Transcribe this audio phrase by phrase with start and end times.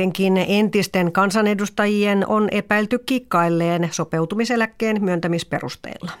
[0.00, 6.12] Joidenkin entisten kansanedustajien on epäilty kikkailleen sopeutumiseläkkeen myöntämisperusteella.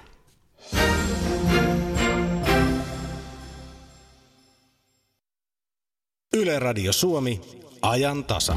[6.36, 7.40] Yle Radio Suomi,
[7.82, 8.54] ajan tasa.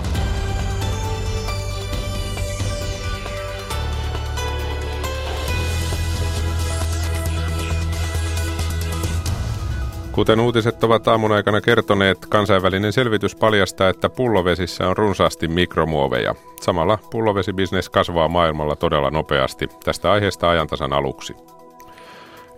[10.12, 16.36] Kuten uutiset ovat aamun aikana kertoneet, kansainvälinen selvitys paljastaa, että pullovesissä on runsaasti mikromuoveja.
[16.62, 19.68] Samalla pullovesibisnes kasvaa maailmalla todella nopeasti.
[19.84, 21.36] Tästä aiheesta ajantasan aluksi.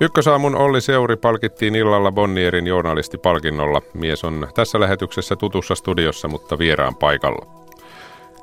[0.01, 3.81] Ykkösaamun Olli Seuri palkittiin illalla Bonnierin journalistipalkinnolla.
[3.93, 7.45] Mies on tässä lähetyksessä tutussa studiossa, mutta vieraan paikalla.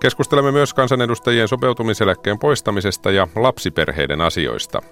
[0.00, 4.82] Keskustelemme myös kansanedustajien sopeutumiseläkkeen poistamisesta ja lapsiperheiden asioista.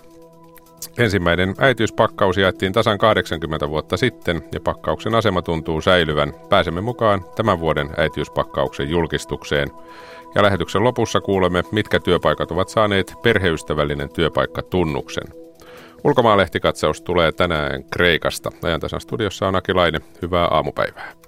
[0.98, 6.32] Ensimmäinen äitiyspakkaus jaettiin tasan 80 vuotta sitten ja pakkauksen asema tuntuu säilyvän.
[6.48, 9.68] Pääsemme mukaan tämän vuoden äitiyspakkauksen julkistukseen.
[10.34, 15.24] Ja lähetyksen lopussa kuulemme, mitkä työpaikat ovat saaneet perheystävällinen työpaikka tunnuksen.
[16.04, 18.50] Ulkomaalehtikatsaus tulee tänään Kreikasta.
[18.62, 20.00] Ajantasan studiossa on Aki Laine.
[20.22, 21.27] Hyvää aamupäivää.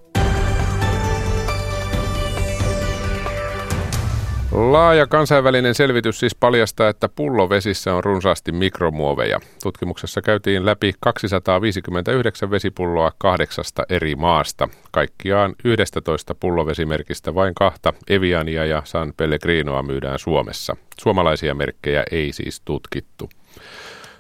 [4.53, 9.41] Laaja kansainvälinen selvitys siis paljastaa, että pullovesissä on runsaasti mikromuoveja.
[9.63, 14.69] Tutkimuksessa käytiin läpi 259 vesipulloa kahdeksasta eri maasta.
[14.91, 20.77] Kaikkiaan 11 pullovesimerkistä vain kahta Eviania ja San Pellegrinoa myydään Suomessa.
[21.01, 23.31] Suomalaisia merkkejä ei siis tutkittu.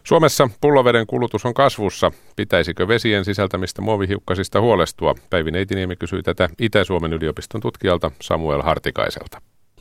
[0.04, 2.12] Suomessa pulloveden kulutus on kasvussa.
[2.36, 5.14] Pitäisikö vesien sisältämistä muovihiukkasista huolestua?
[5.30, 9.40] Päivi Neitiniemi kysyi tätä Itä-Suomen yliopiston tutkijalta Samuel Hartikaiselta.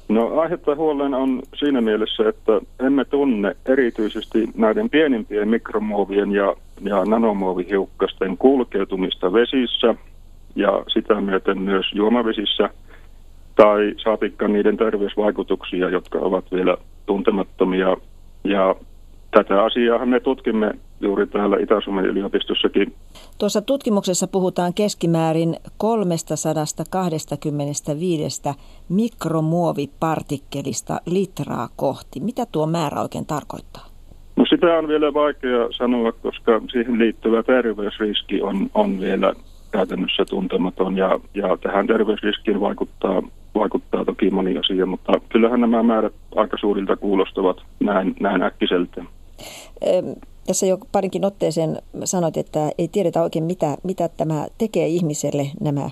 [0.10, 7.06] No aihetta huolen on siinä mielessä, että emme tunne erityisesti näiden pienimpien mikromuovien ja, ja
[7.06, 9.96] nanomuovihiukkasten kulkeutumista vesissä
[10.56, 12.70] ja sitä myöten myös juomavesissä
[13.56, 17.98] tai saatikka niiden terveysvaikutuksia, jotka ovat vielä tuntemattomia.
[18.44, 18.76] Ja
[19.32, 20.72] tätä asiaa me tutkimme
[21.02, 22.94] juuri täällä Itä-Suomen yliopistossakin.
[23.38, 28.42] Tuossa tutkimuksessa puhutaan keskimäärin 325
[28.90, 32.20] mikromuovipartikkelista litraa kohti.
[32.20, 33.86] Mitä tuo määrä oikein tarkoittaa?
[34.36, 39.34] No sitä on vielä vaikea sanoa, koska siihen liittyvä terveysriski on, on vielä
[39.72, 43.22] käytännössä tuntematon ja, ja tähän terveysriskiin vaikuttaa,
[43.56, 49.04] vaikuttaa toki moni asia, mutta kyllähän nämä määrät aika suurilta kuulostavat näin, näin äkkiseltä.
[50.48, 55.90] Tässä jo parinkin otteeseen sanoit, että ei tiedetä oikein mitä, mitä tämä tekee ihmiselle nämä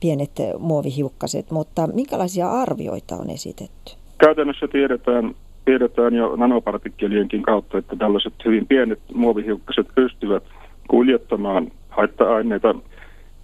[0.00, 3.92] pienet muovihiukkaset, mutta minkälaisia arvioita on esitetty?
[4.18, 10.42] Käytännössä tiedetään, tiedetään jo nanopartikkelienkin kautta, että tällaiset hyvin pienet muovihiukkaset pystyvät
[10.88, 12.74] kuljettamaan haitta-aineita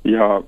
[0.04, 0.42] ja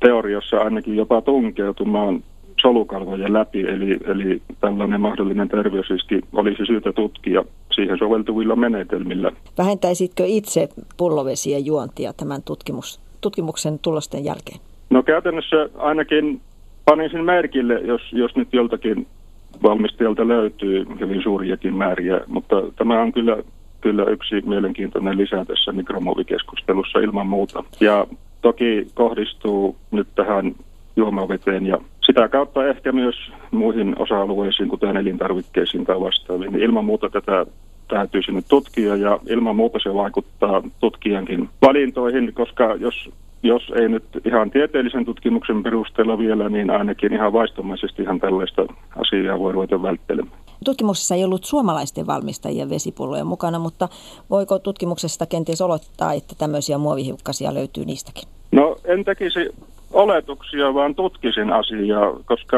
[0.00, 2.22] teoriassa ainakin jopa tunkeutumaan
[2.60, 7.44] solukalvojen läpi, eli, eli tällainen mahdollinen terveysriski olisi syytä tutkia
[7.76, 9.32] siihen soveltuvilla menetelmillä.
[9.58, 14.60] Vähentäisitkö itse pullovesien juontia tämän tutkimus, tutkimuksen tulosten jälkeen?
[14.90, 16.40] No käytännössä ainakin
[16.84, 19.06] panisin merkille, jos, jos nyt joltakin
[19.62, 23.36] valmistajalta löytyy hyvin suuriakin määriä, mutta tämä on kyllä,
[23.80, 27.64] kyllä yksi mielenkiintoinen lisä tässä mikromuovikeskustelussa ilman muuta.
[27.80, 28.06] Ja
[28.42, 30.54] toki kohdistuu nyt tähän
[30.96, 33.14] juomaveteen ja sitä kautta ehkä myös
[33.50, 36.62] muihin osa-alueisiin, kuten elintarvikkeisiin tai vastaaviin.
[36.62, 37.46] Ilman muuta tätä
[37.88, 43.10] täytyisi nyt tutkia ja ilman muuta se vaikuttaa tutkijankin valintoihin, koska jos,
[43.42, 48.66] jos ei nyt ihan tieteellisen tutkimuksen perusteella vielä, niin ainakin ihan vaistomaisesti ihan tällaista
[48.96, 50.38] asiaa voi ruveta välttelemään.
[50.64, 53.88] Tutkimuksessa ei ollut suomalaisten valmistajien vesipulloja mukana, mutta
[54.30, 58.28] voiko tutkimuksesta kenties olottaa, että tämmöisiä muovihiukkasia löytyy niistäkin?
[58.52, 59.50] No en tekisi
[59.92, 62.56] oletuksia, vaan tutkisin asiaa, koska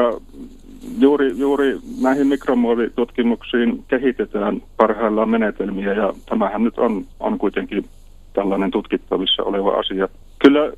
[0.99, 7.85] juuri, juuri näihin mikromuovitutkimuksiin kehitetään parhaillaan menetelmiä ja tämähän nyt on, on kuitenkin
[8.33, 10.07] tällainen tutkittavissa oleva asia.
[10.39, 10.73] Kyllä eh,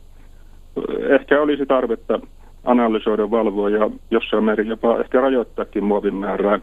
[1.15, 2.19] ehkä olisi tarvetta
[2.63, 6.59] analysoida, valvoa ja jossain määrin jopa ehkä rajoittaakin muovin määrää,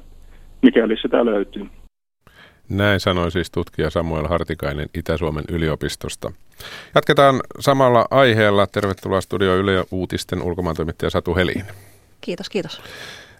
[0.63, 1.67] mikäli sitä löytyy.
[2.69, 6.33] Näin sanoi siis tutkija Samuel Hartikainen Itä-Suomen yliopistosta.
[6.95, 8.67] Jatketaan samalla aiheella.
[8.67, 11.65] Tervetuloa Studio Yle Uutisten ulkomaantoimittaja Satu Helin.
[12.21, 12.83] Kiitos, kiitos.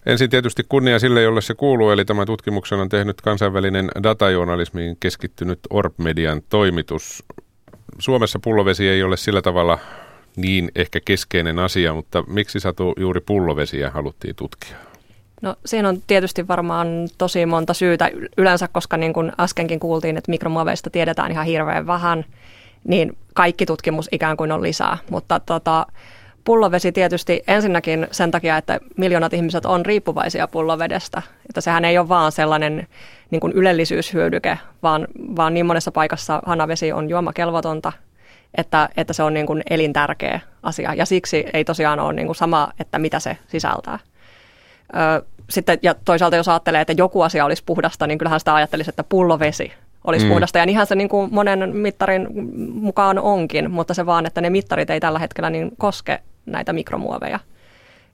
[0.09, 5.59] Ensin tietysti kunnia sille, jolle se kuuluu, eli tämä tutkimuksen on tehnyt kansainvälinen datajournalismiin keskittynyt
[5.71, 7.25] Orb-median toimitus.
[7.99, 9.79] Suomessa pullovesi ei ole sillä tavalla
[10.37, 14.77] niin ehkä keskeinen asia, mutta miksi Satu juuri pullovesiä haluttiin tutkia?
[15.43, 16.89] No siinä on tietysti varmaan
[17.19, 22.25] tosi monta syytä yleensä, koska niin kuin äskenkin kuultiin, että mikromuoveista tiedetään ihan hirveän vähän,
[22.85, 24.99] niin kaikki tutkimus ikään kuin on lisää.
[25.11, 25.87] Mutta tota,
[26.49, 31.23] pullovesi tietysti ensinnäkin sen takia, että miljoonat ihmiset on riippuvaisia pullovedestä.
[31.49, 32.87] Että sehän ei ole vaan sellainen
[33.31, 35.07] niin kuin ylellisyyshyödyke, vaan,
[35.37, 37.93] vaan niin monessa paikassa hanavesi on juomakelvotonta,
[38.55, 40.95] että, että se on niin kuin elintärkeä asia.
[40.95, 43.99] Ja siksi ei tosiaan ole niin kuin sama, että mitä se sisältää.
[44.95, 48.91] Ö, sitten, ja toisaalta jos ajattelee, että joku asia olisi puhdasta, niin kyllähän sitä ajattelisi,
[48.91, 49.73] että pullovesi
[50.05, 50.31] olisi mm.
[50.31, 50.59] puhdasta.
[50.59, 52.29] Ja niinhän se niin kuin monen mittarin
[52.73, 56.21] mukaan onkin, mutta se vaan, että ne mittarit ei tällä hetkellä niin koske
[56.53, 57.41] näitä mikromuoveja.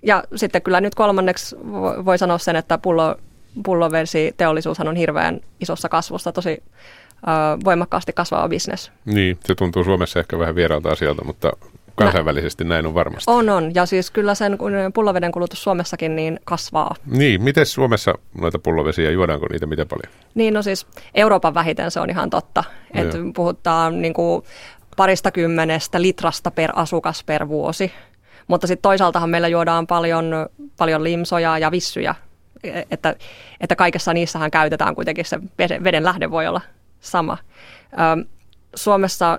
[0.03, 1.57] Ja sitten kyllä nyt kolmanneksi
[2.05, 3.17] voi sanoa sen, että pullo,
[3.65, 6.63] pullovesi-teollisuushan on hirveän isossa kasvussa, tosi
[7.65, 8.93] voimakkaasti kasvava bisnes.
[9.05, 11.53] Niin, se tuntuu Suomessa ehkä vähän vieraalta asialta, mutta
[11.95, 13.31] kansainvälisesti näin on varmasti.
[13.31, 13.75] On, on.
[13.75, 14.59] Ja siis kyllä sen
[14.95, 16.95] pulloveden kulutus Suomessakin niin kasvaa.
[17.07, 20.13] Niin, miten Suomessa noita pullovesiä, juodaanko niitä miten paljon?
[20.35, 22.65] Niin, no siis Euroopan vähiten se on ihan totta.
[22.95, 24.45] No että puhutaan niin kuin
[24.97, 27.93] parista kymmenestä litrasta per asukas per vuosi.
[28.47, 30.33] Mutta sitten toisaaltahan meillä juodaan paljon,
[30.77, 32.15] paljon limsoja ja vissyjä,
[32.65, 33.17] e, että,
[33.61, 35.39] että kaikessa niissähän käytetään kuitenkin se
[35.85, 36.61] veden lähde voi olla
[37.01, 37.39] sama.
[38.75, 39.39] Suomessa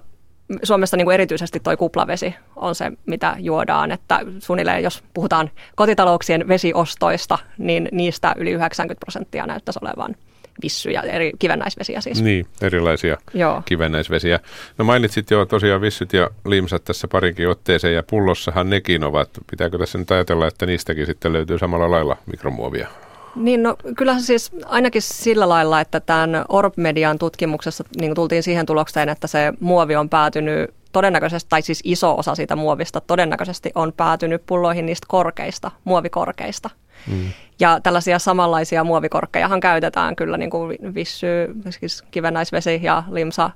[0.64, 6.48] Suomessa niin kuin erityisesti tuo kuplavesi on se, mitä juodaan, että suunnilleen jos puhutaan kotitalouksien
[6.48, 10.16] vesiostoista, niin niistä yli 90 prosenttia näyttäisi olevan
[10.64, 12.22] vissyjä, eri kivennäisvesiä siis.
[12.22, 13.62] Niin, erilaisia Joo.
[13.66, 14.40] kivennäisvesiä.
[14.78, 19.30] No mainitsit jo tosiaan vissyt ja limsat tässä parinkin otteeseen ja pullossahan nekin ovat.
[19.52, 22.88] Pitääkö tässä nyt ajatella, että niistäkin sitten löytyy samalla lailla mikromuovia?
[23.36, 29.10] Niin no kyllä siis ainakin sillä lailla, että tämän Orb-median tutkimuksessa niin tultiin siihen tulokseen,
[29.10, 34.42] että se muovi on päätynyt todennäköisesti, tai siis iso osa siitä muovista todennäköisesti on päätynyt
[34.46, 36.70] pulloihin niistä korkeista, muovikorkeista.
[37.08, 37.30] Mm.
[37.60, 41.28] Ja tällaisia samanlaisia muovikorkkejahan käytetään kyllä niin kuin vissy,
[41.70, 43.50] siis kivennäisvesi ja limsa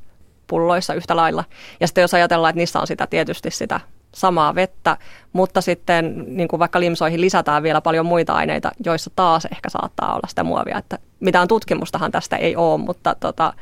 [0.48, 1.44] pulloissa yhtä lailla.
[1.80, 3.80] Ja sitten jos ajatellaan, että niissä on sitä tietysti sitä
[4.16, 4.98] samaa vettä,
[5.34, 10.14] mutta sitten niin kuin vaikka limsoihin lisätään vielä paljon muita aineita, joissa taas ehkä saattaa
[10.14, 10.78] olla sitä muovia.
[10.78, 13.54] Että mitään tutkimustahan tästä ei ole, mutta tota,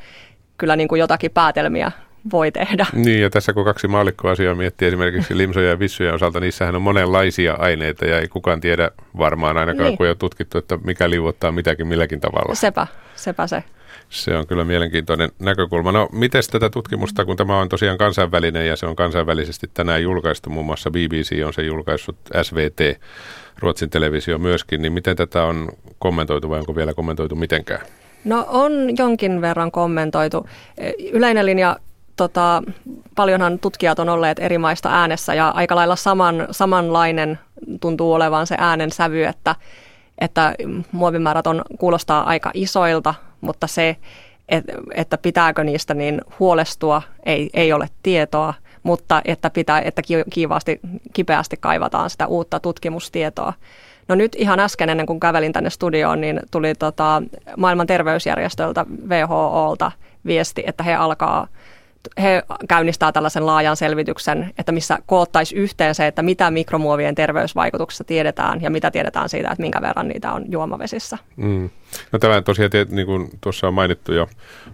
[0.57, 1.91] kyllä niin kuin jotakin päätelmiä
[2.31, 2.85] voi tehdä.
[2.94, 7.53] Niin, ja tässä kun kaksi maalikkoasiaa miettii esimerkiksi limsoja ja vissyjä osalta, niissähän on monenlaisia
[7.53, 9.97] aineita ja ei kukaan tiedä varmaan ainakaan, niin.
[9.97, 12.56] kun ei ole tutkittu, että mikä liuottaa mitäkin milläkin tavalla.
[12.56, 13.63] Sepä, sepä se.
[14.09, 15.91] Se on kyllä mielenkiintoinen näkökulma.
[15.91, 20.50] No, miten tätä tutkimusta, kun tämä on tosiaan kansainvälinen ja se on kansainvälisesti tänään julkaistu,
[20.50, 23.01] muun muassa BBC on se julkaissut, SVT,
[23.59, 25.69] Ruotsin televisio myöskin, niin miten tätä on
[26.00, 27.81] kommentoitu vai onko vielä kommentoitu mitenkään?
[28.25, 30.50] No on jonkin verran kommentoitu.
[31.12, 31.77] Yleinen linja
[32.17, 32.63] tota,
[33.15, 37.39] paljonhan tutkijat on olleet eri maista äänessä ja aika lailla saman, samanlainen
[37.81, 39.55] tuntuu olevan se äänen sävy, että,
[40.19, 40.55] että
[40.91, 43.97] muovimäärät on, kuulostaa aika isoilta, mutta se,
[44.95, 48.53] että pitääkö niistä niin huolestua, ei, ei ole tietoa,
[48.83, 50.01] mutta että, pitää, että
[50.33, 50.79] kiivaasti,
[51.13, 53.53] kipeästi kaivataan sitä uutta tutkimustietoa.
[54.07, 57.23] No nyt ihan äsken ennen kuin kävelin tänne studioon, niin tuli tota,
[57.57, 59.91] maailman terveysjärjestöltä WHOlta
[60.25, 61.47] viesti, että he alkaa
[62.21, 68.61] he käynnistää tällaisen laajan selvityksen, että missä koottaisi yhteen se, että mitä mikromuovien terveysvaikutuksista tiedetään
[68.61, 71.17] ja mitä tiedetään siitä, että minkä verran niitä on juomavesissä.
[71.35, 71.69] Mm.
[72.11, 74.29] No tämä tosiaan, niin kuin tuossa on mainittu jo,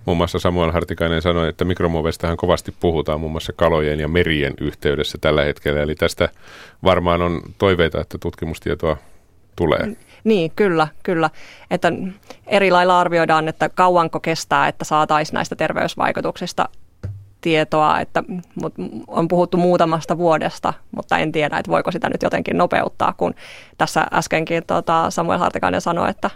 [0.06, 5.18] muun muassa Samuel Hartikainen sanoi, että mikromuoveistahan kovasti puhutaan muun muassa kalojen ja merien yhteydessä
[5.22, 5.82] tällä hetkellä.
[5.82, 6.30] Eli tästä
[6.84, 8.98] varmaan on toiveita, että tutkimustietoa
[9.56, 9.96] tulee.
[10.24, 11.30] Niin, kyllä, kyllä.
[11.72, 11.92] Että
[12.48, 16.70] eri lailla arvioidaan, että kauanko kestää, että saataisiin näistä terveysvaikutuksista
[17.44, 18.24] tietoa, että
[19.08, 23.34] on puhuttu muutamasta vuodesta, mutta en tiedä, että voiko sitä nyt jotenkin nopeuttaa, kun
[23.78, 26.30] tässä äskenkin tota Samuel Hartikainen sanoi, että,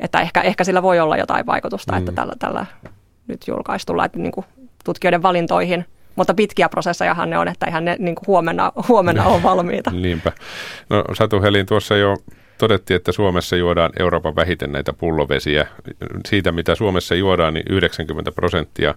[0.00, 1.98] että ehkä, ehkä sillä voi olla jotain vaikutusta, mm.
[1.98, 2.66] että tällä, tällä
[3.26, 4.46] nyt julkaistulla, että niin kuin
[4.84, 5.84] tutkijoiden valintoihin
[6.16, 9.90] mutta pitkiä prosessejahan ne on, että ihan ne niin huomenna, huomenna on valmiita.
[9.90, 10.32] Niinpä.
[10.90, 12.16] No Satu Helin tuossa jo
[12.58, 15.66] todettiin, että Suomessa juodaan Euroopan vähiten näitä pullovesiä.
[16.26, 18.94] Siitä, mitä Suomessa juodaan, niin 90 prosenttia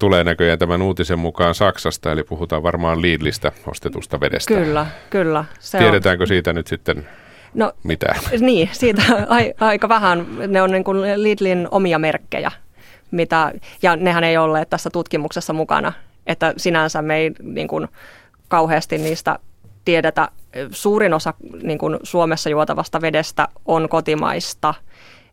[0.00, 4.54] tulee näköjään tämän uutisen mukaan Saksasta, eli puhutaan varmaan Lidlistä ostetusta vedestä.
[4.54, 5.44] Kyllä, kyllä.
[5.60, 6.28] Se Tiedetäänkö on.
[6.28, 7.06] siitä nyt sitten
[7.54, 8.06] no, mitä?
[8.40, 9.02] Niin, siitä
[9.60, 10.26] aika vähän.
[10.46, 12.52] Ne on niin kuin Lidlin omia merkkejä,
[13.10, 13.52] mitä,
[13.82, 15.92] ja nehän ei ole tässä tutkimuksessa mukana,
[16.26, 17.88] että sinänsä me ei niin kuin
[18.48, 19.38] kauheasti niistä
[19.84, 20.28] tiedetä.
[20.70, 24.74] Suurin osa niin kuin Suomessa juotavasta vedestä on kotimaista,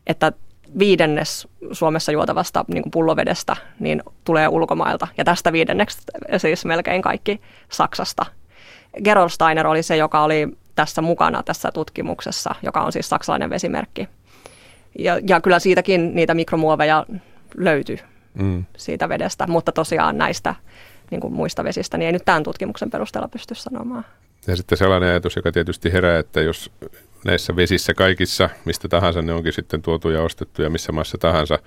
[0.07, 0.31] että
[0.79, 5.07] viidennes Suomessa juotavasta niin kuin pullovedestä niin tulee ulkomailta.
[5.17, 5.97] Ja tästä viidenneksi
[6.37, 8.25] siis melkein kaikki Saksasta.
[9.03, 14.09] Gerolsteiner oli se, joka oli tässä mukana tässä tutkimuksessa, joka on siis saksalainen vesimerkki.
[14.99, 17.05] Ja, ja kyllä siitäkin niitä mikromuoveja
[17.57, 17.97] löytyy
[18.33, 18.65] mm.
[18.77, 20.55] siitä vedestä, mutta tosiaan näistä
[21.11, 24.05] niin kuin muista vesistä, niin ei nyt tämän tutkimuksen perusteella pysty sanomaan.
[24.47, 26.71] Ja sitten sellainen ajatus, joka tietysti herää, että jos
[27.25, 31.59] näissä vesissä kaikissa, mistä tahansa ne onkin sitten tuotu ja ostettu ja missä maassa tahansa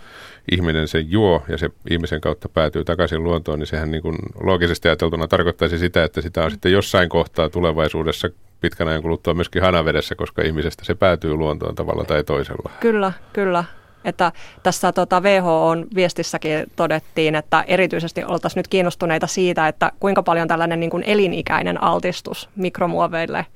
[0.52, 4.88] ihminen sen juo ja se ihmisen kautta päätyy takaisin luontoon, niin sehän niin kuin loogisesti
[4.88, 8.28] ajateltuna tarkoittaisi sitä, että sitä on sitten jossain kohtaa tulevaisuudessa
[8.61, 12.71] pitkän ajan kuluttua myöskin hanavedessä, koska ihmisestä se päätyy luontoon tavalla tai toisella.
[12.80, 13.64] Kyllä, kyllä.
[14.04, 20.49] Että tässä tota on viestissäkin todettiin, että erityisesti oltaisiin nyt kiinnostuneita siitä, että kuinka paljon
[20.49, 23.47] tällainen niin kuin elinikäinen altistus mikromuoveille,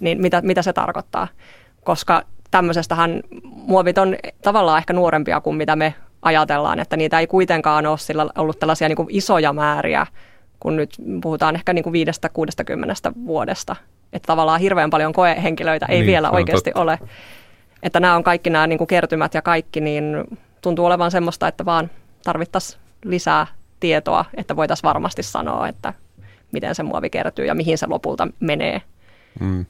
[0.00, 1.28] niin mitä, mitä se tarkoittaa.
[1.84, 7.86] Koska tämmöisestähän muovit on tavallaan ehkä nuorempia kuin mitä me ajatellaan, että niitä ei kuitenkaan
[7.86, 10.06] ole sillä ollut tällaisia niin kuin isoja määriä,
[10.60, 10.90] kun nyt
[11.22, 13.76] puhutaan ehkä niin kuin viidestä, kuudestakymmenestä vuodesta.
[14.12, 16.82] Että tavallaan hirveän paljon koehenkilöitä ei niin, vielä oikeasti totta.
[16.82, 16.98] ole
[17.82, 20.24] että nämä on kaikki nämä niin kuin kertymät ja kaikki, niin
[20.60, 21.90] tuntuu olevan semmoista, että vaan
[22.24, 23.46] tarvittaisiin lisää
[23.80, 25.94] tietoa, että voitaisiin varmasti sanoa, että
[26.52, 28.82] miten se muovi kertyy ja mihin se lopulta menee.
[29.40, 29.66] Mm.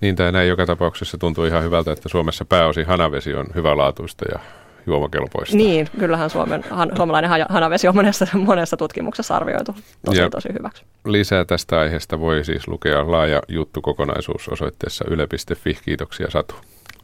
[0.00, 4.40] Niin tai näin joka tapauksessa tuntuu ihan hyvältä, että Suomessa pääosin hanavesi on hyvälaatuista ja
[4.86, 5.56] juomakelpoista.
[5.56, 9.74] Niin, kyllähän Suomen, han, suomalainen hanavesi on monessa, monessa tutkimuksessa arvioitu
[10.04, 10.84] tosi, ja tosi hyväksi.
[11.04, 15.78] Lisää tästä aiheesta voi siis lukea laaja juttu kokonaisuus osoitteessa yle.fi.
[15.84, 16.54] Kiitoksia Satu.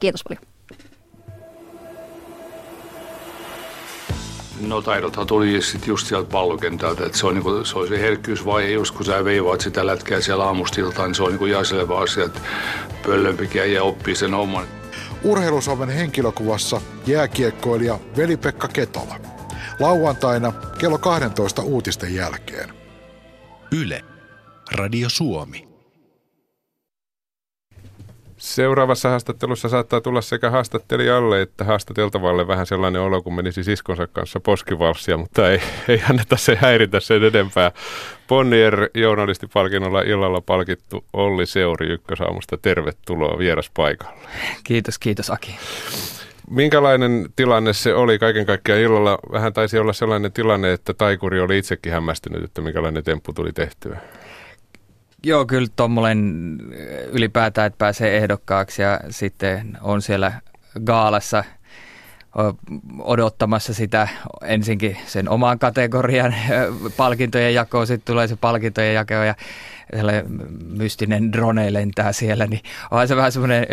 [0.03, 0.45] Kiitos paljon.
[4.61, 8.71] No taidothan tuli sitten just sieltä pallokentältä, että se on, niinku, se, on se herkkyysvaihe,
[8.71, 12.25] just kun sä veivaat sitä lätkää siellä aamustiltaan, niin se on niinku ihan selvä asia,
[12.25, 12.41] että
[13.07, 14.67] pöllönpikiä ja oppii sen oman.
[15.23, 19.21] Urheilusomen henkilökuvassa jääkiekkoilija Veli-Pekka Ketola.
[19.81, 22.75] Lauantaina kello 12 uutisten jälkeen.
[23.73, 24.05] Yle.
[24.73, 25.72] Radio Suomi.
[28.43, 34.41] Seuraavassa haastattelussa saattaa tulla sekä haastattelijalle että haastateltavalle vähän sellainen olo, kun menisi siskonsa kanssa
[34.41, 37.73] poskivalssia, mutta ei, ei anneta se häiritä sen edempää.
[38.29, 42.59] Bonnier journalistipalkinnolla illalla palkittu Olli Seuri Ykkösaamusta.
[42.59, 44.21] Tervetuloa vieras paikalle.
[44.65, 45.57] Kiitos, kiitos Aki.
[46.51, 49.19] Minkälainen tilanne se oli kaiken kaikkiaan illalla?
[49.33, 54.01] Vähän taisi olla sellainen tilanne, että taikuri oli itsekin hämmästynyt, että minkälainen temppu tuli tehtyä.
[55.25, 56.59] Joo, kyllä tuommoinen
[57.13, 60.33] ylipäätään, että pääsee ehdokkaaksi ja sitten on siellä
[60.85, 61.45] gaalassa
[62.99, 64.09] odottamassa sitä
[64.45, 66.35] ensinkin sen oman kategorian
[66.97, 69.35] palkintojen jakoa, sitten tulee se palkintojen jako ja
[70.65, 72.61] mystinen drone lentää siellä, niin
[72.91, 73.67] on se vähän semmoinen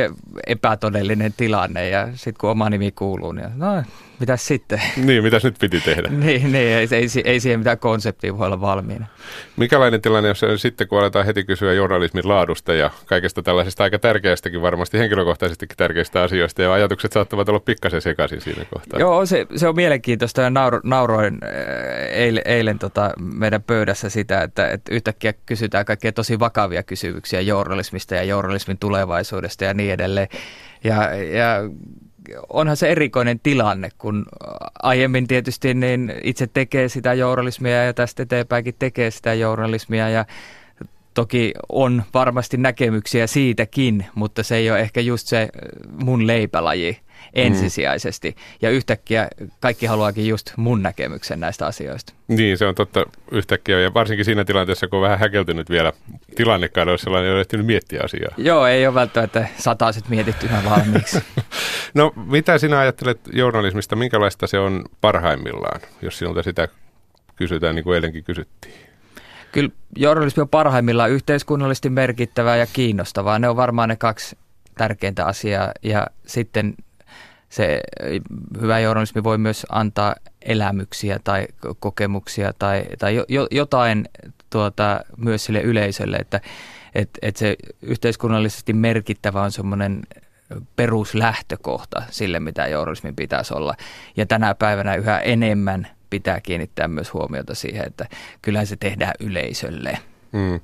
[0.48, 1.90] epätodellinen tilanne.
[1.90, 3.84] Ja sitten kun oma nimi kuuluu, niin no
[4.20, 4.82] mitäs sitten?
[5.10, 6.10] Niin, mitäs nyt piti tehdä?
[6.26, 9.06] niin, niin ei, ei, ei siihen mitään konseptia voi olla valmiina.
[9.58, 14.62] Mikälainen tilanne, jos sitten kun aletaan heti kysyä journalismin laadusta ja kaikesta tällaisesta aika tärkeästäkin,
[14.62, 19.00] varmasti henkilökohtaisestikin tärkeistä asioista ja ajatukset saattavat olla pikkasen sekaisin siinä kohtaa.
[19.00, 21.40] Joo, se, se on mielenkiintoista ja nauro, nauroin
[22.12, 28.16] eilen, eilen tota meidän pöydässä sitä, että, että yhtäkkiä kysytään kaikkea tosi vakavia kysymyksiä journalismista
[28.16, 30.28] ja journalismin tulevaisuudesta ja niin edelleen.
[30.84, 31.62] Ja, ja
[32.50, 34.26] onhan se erikoinen tilanne, kun
[34.84, 40.26] aiemmin tietysti niin itse tekee sitä journalismia ja tästä eteenpäinkin tekee sitä journalismia ja
[41.14, 45.50] toki on varmasti näkemyksiä siitäkin, mutta se ei ole ehkä just se
[46.04, 46.98] mun leipälaji
[47.34, 48.30] ensisijaisesti.
[48.30, 48.36] Mm.
[48.62, 49.28] Ja yhtäkkiä
[49.60, 52.14] kaikki haluaakin just mun näkemyksen näistä asioista.
[52.28, 53.80] Niin, se on totta yhtäkkiä.
[53.80, 55.94] Ja varsinkin siinä tilanteessa, kun on vähän häkeltynyt vielä
[56.36, 58.32] tilannekaan, olisi sellainen, ei ole miettiä asiaa.
[58.38, 61.24] Joo, ei ole välttämättä sataiset mietittynä valmiiksi.
[61.94, 63.96] no, mitä sinä ajattelet journalismista?
[63.96, 66.68] Minkälaista se on parhaimmillaan, jos sinulta sitä
[67.36, 68.74] kysytään, niin kuin eilenkin kysyttiin?
[69.52, 73.40] Kyllä journalismi on parhaimmillaan yhteiskunnallisesti merkittävää ja kiinnostavaa.
[73.40, 74.38] Ne on varmaan ne kaksi
[74.78, 75.72] tärkeintä asiaa.
[75.84, 76.74] Ja sitten
[77.50, 77.82] se
[78.62, 81.48] hyvä journalismi voi myös antaa elämyksiä tai
[81.80, 84.10] kokemuksia tai, tai jo, jotain
[84.50, 86.42] tuota, myös sille yleisölle, että
[86.96, 90.02] et, et se yhteiskunnallisesti merkittävä on semmoinen
[90.76, 93.76] peruslähtökohta sille, mitä journalismin pitäisi olla.
[94.18, 98.06] Ja tänä päivänä yhä enemmän pitää kiinnittää myös huomiota siihen, että
[98.42, 99.98] kyllä se tehdään yleisölle.
[100.32, 100.60] Mm.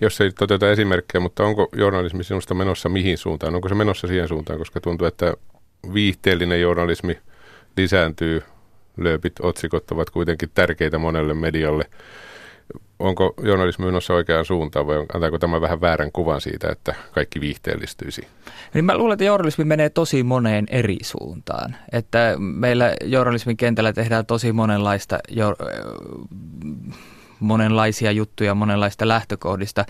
[0.00, 3.54] Jos ei toteuta esimerkkejä, mutta onko journalismi sinusta menossa mihin suuntaan?
[3.54, 5.34] Onko se menossa siihen suuntaan, koska tuntuu, että
[5.94, 7.18] viihteellinen journalismi
[7.76, 8.42] lisääntyy.
[8.96, 11.84] Lööpit, otsikot ovat kuitenkin tärkeitä monelle medialle.
[12.98, 18.26] Onko journalismi menossa oikeaan suuntaan vai antaako tämä vähän väärän kuvan siitä, että kaikki viihteellistyisi?
[18.74, 21.76] Niin mä luulen, että journalismi menee tosi moneen eri suuntaan.
[21.92, 25.56] Että meillä journalismin kentällä tehdään tosi monenlaista, jo,
[27.40, 29.84] monenlaisia juttuja monenlaista lähtökohdista.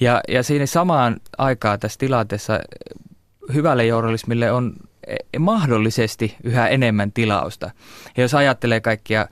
[0.00, 2.60] Ja, ja siinä samaan aikaan tässä tilanteessa
[3.54, 4.72] hyvälle journalismille on
[5.38, 7.70] mahdollisesti yhä enemmän tilausta.
[8.16, 9.28] Ja jos ajattelee kaikkia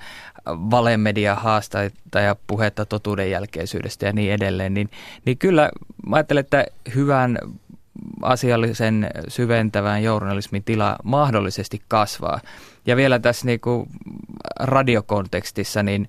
[0.47, 4.91] valemedia haastajia ja puhetta totuuden jälkeisyydestä ja niin edelleen, niin,
[5.25, 5.71] niin kyllä
[6.07, 7.39] mä ajattelen, että hyvän
[8.23, 12.41] asiallisen syventävän journalismin tila mahdollisesti kasvaa.
[12.87, 13.89] Ja vielä tässä niin kuin
[14.61, 16.09] radiokontekstissa, niin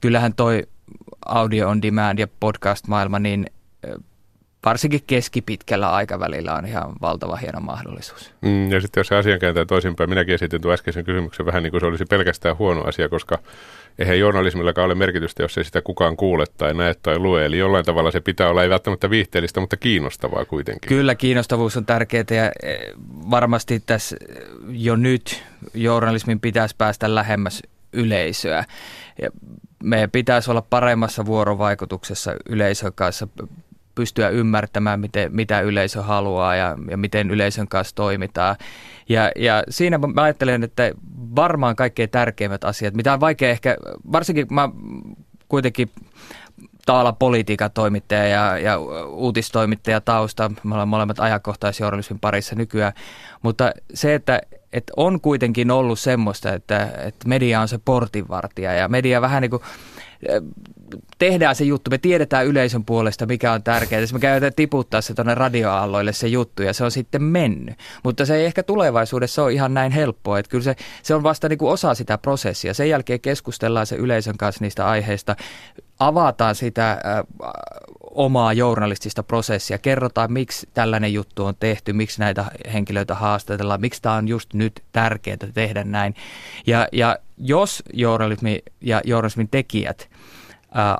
[0.00, 0.66] kyllähän toi
[1.26, 3.46] audio on demand ja podcast-maailma, niin
[4.68, 8.34] varsinkin keskipitkällä aikavälillä on ihan valtava hieno mahdollisuus.
[8.40, 11.70] Mm, ja sitten jos se asian kääntää toisinpäin, minäkin esitin tuon äskeisen kysymyksen vähän niin
[11.70, 13.38] kuin se olisi pelkästään huono asia, koska
[13.98, 17.46] eihän journalismillakaan ole merkitystä, jos ei sitä kukaan kuule tai näe tai lue.
[17.46, 20.88] Eli jollain tavalla se pitää olla ei välttämättä viihteellistä, mutta kiinnostavaa kuitenkin.
[20.88, 22.76] Kyllä kiinnostavuus on tärkeää ja e,
[23.30, 24.16] varmasti tässä
[24.68, 25.44] jo nyt
[25.74, 28.64] journalismin pitäisi päästä lähemmäs yleisöä.
[29.22, 29.30] Ja
[29.82, 33.28] meidän pitäisi olla paremmassa vuorovaikutuksessa yleisön kanssa,
[33.98, 38.56] pystyä ymmärtämään, miten, mitä yleisö haluaa ja, ja miten yleisön kanssa toimitaan.
[39.08, 40.92] Ja, ja siinä mä ajattelen, että
[41.36, 43.76] varmaan kaikkein tärkeimmät asiat, mitä on vaikea ehkä,
[44.12, 44.68] varsinkin mä
[45.48, 45.90] kuitenkin
[46.86, 48.78] taala politiikan toimittaja ja, ja
[49.08, 50.50] uutistoimittaja tausta.
[50.64, 52.92] Me ollaan molemmat ajankohtaisjournalismin parissa nykyään.
[53.42, 54.40] Mutta se, että,
[54.72, 59.50] että on kuitenkin ollut semmoista, että, että media on se portinvartija ja media vähän niin
[59.50, 59.62] kuin
[61.18, 64.00] tehdään se juttu, me tiedetään yleisön puolesta, mikä on tärkeää.
[64.00, 67.74] Jos me käytetään tiputtaa se tuonne radioaalloille se juttu ja se on sitten mennyt.
[68.02, 70.38] Mutta se ei ehkä tulevaisuudessa ole ihan näin helppoa.
[70.38, 72.74] Että kyllä se, se on vasta niin kuin osa sitä prosessia.
[72.74, 75.36] Sen jälkeen keskustellaan se yleisön kanssa niistä aiheista,
[75.98, 76.98] avataan sitä äh,
[78.00, 84.14] omaa journalistista prosessia, kerrotaan miksi tällainen juttu on tehty, miksi näitä henkilöitä haastatellaan, miksi tämä
[84.14, 86.14] on just nyt tärkeää tehdä näin.
[86.66, 90.08] Ja, ja jos journalismi ja journalismin tekijät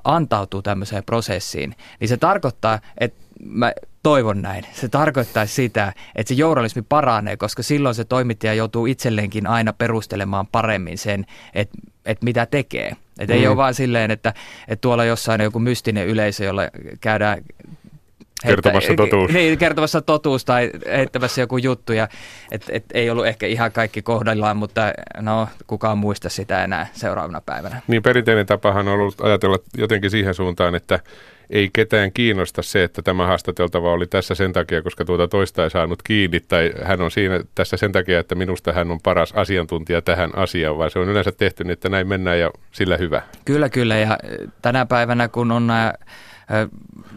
[0.04, 3.72] antautuu tämmöiseen prosessiin, niin se tarkoittaa, että mä
[4.02, 4.64] toivon näin.
[4.72, 10.46] Se tarkoittaa sitä, että se journalismi paranee, koska silloin se toimittaja joutuu itselleenkin aina perustelemaan
[10.46, 12.96] paremmin sen, että, että mitä tekee.
[13.18, 13.40] Että mm.
[13.40, 14.34] ei ole vaan silleen, että,
[14.68, 16.62] että tuolla jossain on joku mystinen yleisö, jolla
[17.00, 17.42] käydään
[18.46, 19.32] Kertomassa totuus.
[19.32, 21.92] Niin, kertomassa totuus tai heittämässä joku juttu.
[21.92, 22.08] Ja,
[22.50, 27.40] et, et, ei ollut ehkä ihan kaikki kohdallaan, mutta no, kukaan muista sitä enää seuraavana
[27.40, 27.82] päivänä.
[27.86, 31.00] Niin perinteinen tapahan on ollut ajatella jotenkin siihen suuntaan, että
[31.50, 35.70] ei ketään kiinnosta se, että tämä haastateltava oli tässä sen takia, koska tuota toista ei
[35.70, 40.02] saanut kiinni, tai hän on siinä tässä sen takia, että minusta hän on paras asiantuntija
[40.02, 43.22] tähän asiaan, vaan se on yleensä tehty niin, että näin mennään ja sillä hyvä.
[43.44, 44.18] Kyllä, kyllä, ja
[44.62, 45.94] tänä päivänä kun on nämä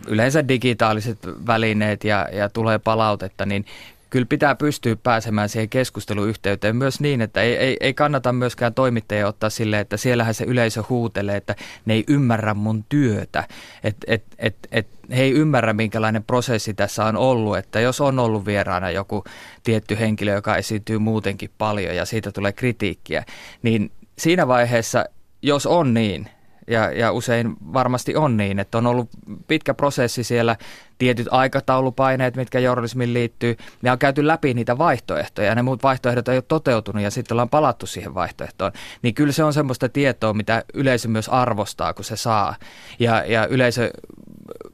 [0.08, 3.66] yleensä digitaaliset välineet ja, ja tulee palautetta, niin
[4.12, 9.28] kyllä pitää pystyä pääsemään siihen keskusteluyhteyteen myös niin, että ei, ei, ei kannata myöskään toimittajia
[9.28, 13.44] ottaa sille, että siellähän se yleisö huutelee, että ne ei ymmärrä mun työtä,
[13.84, 18.20] että et, et, et, he ei ymmärrä, minkälainen prosessi tässä on ollut, että jos on
[18.20, 19.24] ollut vieraana joku
[19.64, 23.26] tietty henkilö, joka esiintyy muutenkin paljon ja siitä tulee kritiikkiä,
[23.64, 25.06] niin siinä vaiheessa,
[25.42, 26.30] jos on niin,
[26.68, 29.10] ja, ja usein varmasti on niin, että on ollut
[29.48, 30.56] pitkä prosessi siellä,
[30.98, 36.28] tietyt aikataulupaineet, mitkä journalismiin liittyy, ja on käyty läpi niitä vaihtoehtoja, ja ne muut vaihtoehdot
[36.28, 38.72] ei ole toteutunut, ja sitten ollaan palattu siihen vaihtoehtoon.
[39.02, 42.56] Niin kyllä se on semmoista tietoa, mitä yleisö myös arvostaa, kun se saa.
[43.00, 43.92] Ja, ja yleisö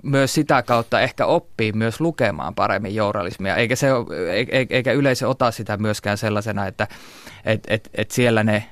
[0.03, 3.87] myös sitä kautta ehkä oppii myös lukemaan paremmin journalismia, eikä, se,
[4.69, 6.87] eikä yleisö ota sitä myöskään sellaisena, että
[7.45, 8.63] et, et, et siellä ne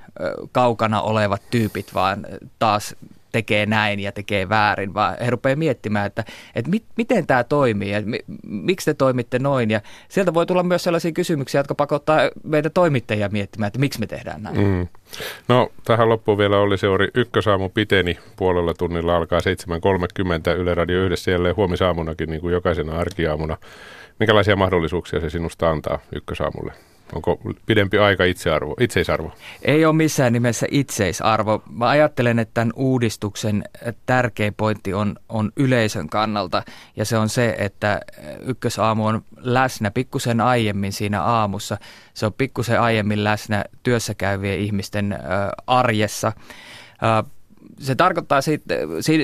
[0.52, 2.28] kaukana olevat tyypit vaan
[2.60, 2.96] taas
[3.36, 6.24] tekee näin ja tekee väärin, vaan he rupeaa miettimään, että,
[6.56, 9.72] että mit, miten tämä toimii ja mi, miksi te toimitte noin.
[9.72, 14.08] Ja sieltä voi tulla myös sellaisia kysymyksiä, jotka pakottaa meitä toimittajia miettimään, että miksi me
[14.08, 14.58] tehdään näin.
[14.58, 14.88] Mm.
[15.48, 18.18] No tähän loppuun vielä oli seuri ykkösaamu piteni.
[18.36, 19.40] Puolella tunnilla alkaa
[20.50, 23.58] 7.30 Yle Radio yhdessä jälleen huomisaamunakin niin kuin jokaisena arkiaamuna.
[24.20, 26.74] Minkälaisia mahdollisuuksia se sinusta antaa ykkösaamulle?
[27.14, 29.32] Onko pidempi aika itsearvo, itseisarvo?
[29.62, 31.64] Ei ole missään nimessä itseisarvo.
[31.72, 33.64] Mä ajattelen, että tämän uudistuksen
[34.06, 36.64] tärkein pointti on, on yleisön kannalta.
[36.96, 38.02] Ja se on se, että
[38.42, 41.78] ykkösaamu on läsnä pikkusen aiemmin siinä aamussa.
[42.14, 45.20] Se on pikkusen aiemmin läsnä työssä käyvien ihmisten
[45.68, 46.32] arjessa.
[47.80, 48.74] Se tarkoittaa, siitä,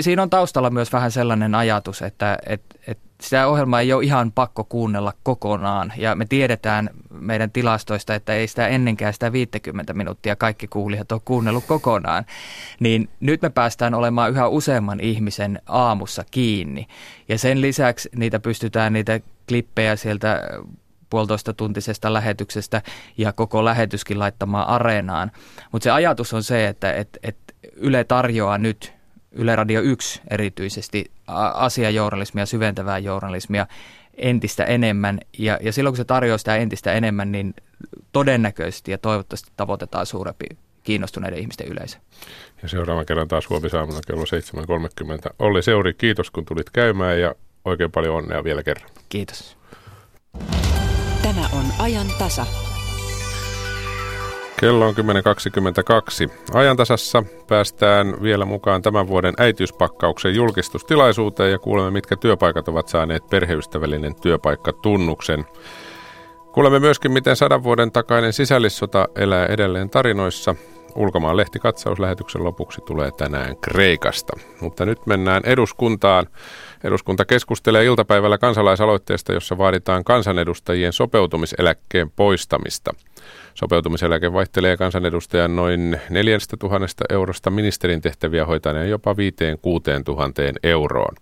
[0.02, 4.32] siinä on taustalla myös vähän sellainen ajatus, että, että, että sitä ohjelmaa ei ole ihan
[4.32, 5.94] pakko kuunnella kokonaan.
[5.98, 11.22] Ja me tiedetään meidän tilastoista, että ei sitä ennenkään sitä 50 minuuttia kaikki kuulijat ole
[11.26, 12.26] kuunnellut kokonaan.
[12.80, 16.88] Niin nyt me päästään olemaan yhä useamman ihmisen aamussa kiinni.
[17.30, 20.42] Ja sen lisäksi niitä pystytään niitä klippejä sieltä
[21.10, 22.82] puolitoista tuntisesta lähetyksestä
[23.18, 25.32] ja koko lähetyskin laittamaan areenaan.
[25.72, 27.38] Mutta se ajatus on se, että et, et
[27.76, 28.94] Yle tarjoaa nyt
[29.32, 31.12] Yle Radio 1 erityisesti
[31.54, 33.68] asiajournalismia, syventävää journalismia
[34.18, 35.20] entistä enemmän.
[35.38, 37.54] Ja, ja silloin kun se tarjoaa sitä entistä enemmän, niin
[38.12, 40.46] todennäköisesti ja toivottavasti tavoitetaan suurempi
[40.84, 41.98] kiinnostuneiden ihmisten yleisö.
[42.62, 45.34] Ja seuraavan kerran taas huomisaamuna kello 7.30.
[45.40, 48.90] Olli Seuri, kiitos kun tulit käymään ja oikein paljon onnea vielä kerran.
[49.10, 49.58] Kiitos.
[51.22, 52.71] Tämä on ajan tasa.
[54.62, 56.32] Kello on 10.22.
[56.54, 64.16] Ajantasassa päästään vielä mukaan tämän vuoden äitiyspakkauksen julkistustilaisuuteen ja kuulemme, mitkä työpaikat ovat saaneet perheystävällinen
[64.16, 65.46] työpaikkatunnuksen.
[66.52, 70.56] Kuulemme myöskin, miten sadan vuoden takainen sisällissota elää edelleen tarinoissa.
[70.96, 74.34] Ulkomaan lehtikatsauslähetyksen lopuksi tulee tänään Kreikasta.
[74.60, 76.28] Mutta nyt mennään eduskuntaan.
[76.84, 82.94] Eduskunta keskustelee iltapäivällä kansalaisaloitteesta, jossa vaaditaan kansanedustajien sopeutumiseläkkeen poistamista.
[83.54, 90.32] Sopeutumiseläke vaihtelee kansanedustajan noin 4000 eurosta ministerin tehtäviä hoitaneen jopa 5 6 000
[90.64, 91.16] euroon.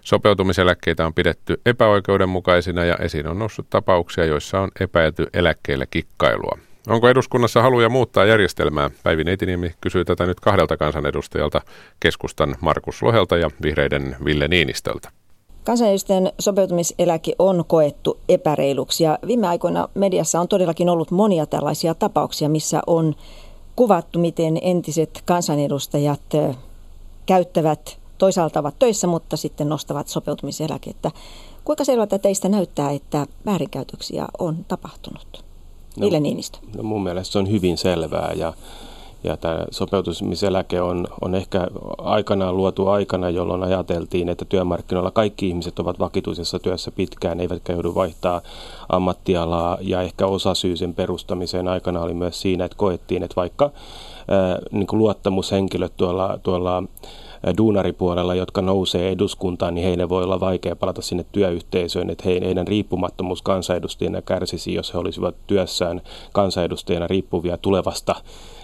[0.00, 6.58] Sopeutumiseläkkeitä on pidetty epäoikeudenmukaisina ja esiin on noussut tapauksia, joissa on epäilty eläkkeellä kikkailua.
[6.88, 8.90] Onko eduskunnassa haluja muuttaa järjestelmää?
[9.02, 11.60] Päivi Neitiniemi kysyy tätä nyt kahdelta kansanedustajalta,
[12.00, 15.17] keskustan Markus Lohelta ja vihreiden Ville Niinistöltä.
[15.68, 22.48] Kansanedustajien sopeutumiseläke on koettu epäreiluksi ja viime aikoina mediassa on todellakin ollut monia tällaisia tapauksia,
[22.48, 23.14] missä on
[23.76, 26.20] kuvattu, miten entiset kansanedustajat
[27.26, 31.10] käyttävät, toisaalta ovat töissä, mutta sitten nostavat sopeutumiseläkettä.
[31.64, 35.44] Kuinka selvältä teistä näyttää, että väärinkäytöksiä on tapahtunut?
[35.96, 36.58] No, Ville Niinistö.
[36.76, 38.52] No mun mielestä se on hyvin selvää ja,
[39.24, 45.78] ja tämä sopeutumiseläke on, on ehkä aikanaan luotu aikana, jolloin ajateltiin, että työmarkkinoilla kaikki ihmiset
[45.78, 48.40] ovat vakituisessa työssä pitkään, eivätkä joudu vaihtaa
[48.88, 49.78] ammattialaa.
[49.80, 53.70] Ja ehkä osasyy sen perustamiseen aikana oli myös siinä, että koettiin, että vaikka
[54.28, 56.82] ää, niin luottamushenkilöt tuolla, tuolla
[57.58, 63.42] duunaripuolella, jotka nousee eduskuntaan, niin heille voi olla vaikea palata sinne työyhteisöön, että heidän riippumattomuus
[63.42, 66.00] kansanedustajina kärsisi, jos he olisivat työssään
[66.32, 68.14] kansanedustajana riippuvia tulevasta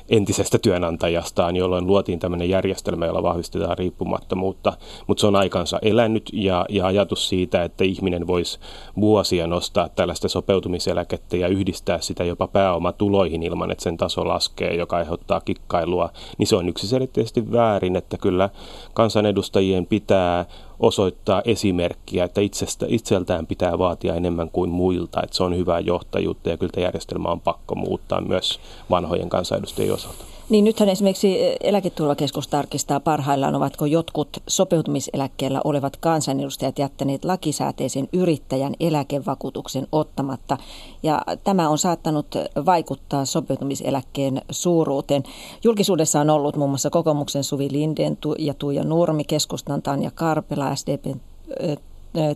[0.08, 4.72] entisestä työnantajastaan, jolloin luotiin tämmöinen järjestelmä, jolla vahvistetaan riippumattomuutta.
[5.06, 8.58] Mutta se on aikansa elänyt ja, ja ajatus siitä, että ihminen voisi
[9.00, 14.96] vuosia nostaa tällaista sopeutumiseläkettä ja yhdistää sitä jopa pääomatuloihin ilman, että sen taso laskee, joka
[14.96, 18.50] aiheuttaa kikkailua, niin se on yksiselitteisesti väärin, että kyllä
[18.94, 20.46] kansanedustajien pitää
[20.80, 26.48] osoittaa esimerkkiä, että itsestä, itseltään pitää vaatia enemmän kuin muilta, että se on hyvää johtajuutta
[26.48, 28.60] ja kyllä järjestelmä on pakko muuttaa myös
[28.90, 30.33] vanhojen kansanedustajien osalta.
[30.48, 39.86] Niin nythän esimerkiksi eläketurvakeskus tarkistaa parhaillaan, ovatko jotkut sopeutumiseläkkeellä olevat kansanedustajat jättäneet lakisääteisen yrittäjän eläkevakuutuksen
[39.92, 40.58] ottamatta.
[41.02, 42.26] Ja tämä on saattanut
[42.66, 45.22] vaikuttaa sopeutumiseläkkeen suuruuteen.
[45.64, 51.20] Julkisuudessa on ollut muun muassa kokoomuksen Suvi Linden ja Tuija Nurmi, keskustan Tanja Karpela, SDPn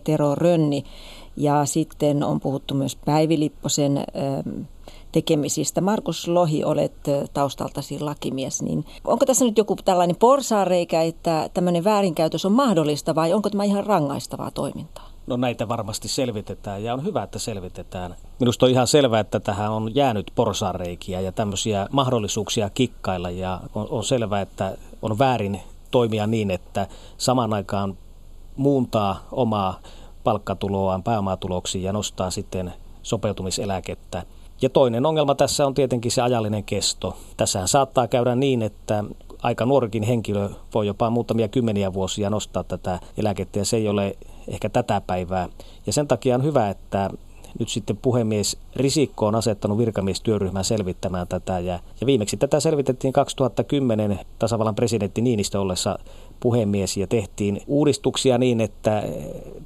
[0.03, 0.83] Tero Rönni
[1.37, 4.03] ja sitten on puhuttu myös Päivi Lipposen
[5.11, 5.81] tekemisistä.
[5.81, 6.93] Markus Lohi, olet
[7.33, 13.33] taustaltasi lakimies, niin onko tässä nyt joku tällainen porsaareikä, että tämmöinen väärinkäytös on mahdollista vai
[13.33, 15.09] onko tämä ihan rangaistavaa toimintaa?
[15.27, 18.15] No näitä varmasti selvitetään ja on hyvä, että selvitetään.
[18.39, 23.87] Minusta on ihan selvää, että tähän on jäänyt porsaareikiä ja tämmöisiä mahdollisuuksia kikkailla ja on,
[23.89, 27.97] on selvää, että on väärin toimia niin, että samaan aikaan
[28.55, 29.79] muuntaa omaa
[30.23, 34.23] palkkatuloaan pääomatuloksi ja nostaa sitten sopeutumiseläkettä–
[34.61, 37.17] ja toinen ongelma tässä on tietenkin se ajallinen kesto.
[37.37, 39.03] Tässähän saattaa käydä niin, että
[39.43, 44.15] aika nuorikin henkilö voi jopa muutamia kymmeniä vuosia nostaa tätä eläkettä ja se ei ole
[44.47, 45.49] ehkä tätä päivää.
[45.87, 47.09] Ja sen takia on hyvä, että
[47.59, 54.19] nyt sitten puhemies Risikko on asettanut virkamiestyöryhmän selvittämään tätä ja, ja viimeksi tätä selvitettiin 2010
[54.39, 55.99] tasavallan presidentti Niinistö ollessa
[56.39, 59.03] puhemies ja tehtiin uudistuksia niin, että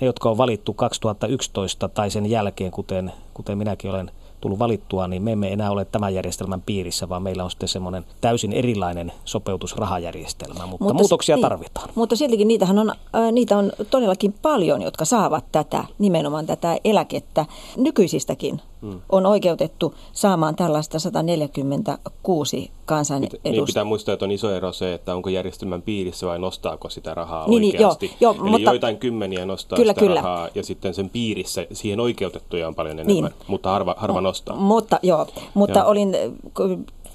[0.02, 4.12] ne, jotka on valittu 2011 tai sen jälkeen, kuten, kuten minäkin olen–
[4.44, 8.06] tullut valittua, niin me emme enää ole tämän järjestelmän piirissä, vaan meillä on sitten semmoinen
[8.22, 11.90] täysin erilainen sopeutusrahajärjestelmä, mutta, mutta muutoksia niin, tarvitaan.
[11.96, 12.94] Mutta siltikin niitähän on,
[13.32, 17.46] niitä on todellakin paljon, jotka saavat tätä, nimenomaan tätä eläkettä
[17.78, 19.02] nykyisistäkin hmm.
[19.10, 23.52] on oikeutettu saamaan tällaista 146 kansanedustajaa.
[23.52, 27.14] Niin pitää muistaa, että on iso ero se, että onko järjestelmän piirissä vai nostaako sitä
[27.14, 28.12] rahaa niin, niin oikeasti.
[28.20, 30.22] Joo, joo, Eli mutta, joitain kymmeniä nostaa kyllä, sitä kyllä.
[30.22, 33.48] rahaa ja sitten sen piirissä siihen oikeutettuja on paljon enemmän, niin.
[33.48, 34.56] mutta harva, harva no, nostaa.
[34.56, 35.90] Mutta, joo, mutta joo.
[35.90, 36.16] olin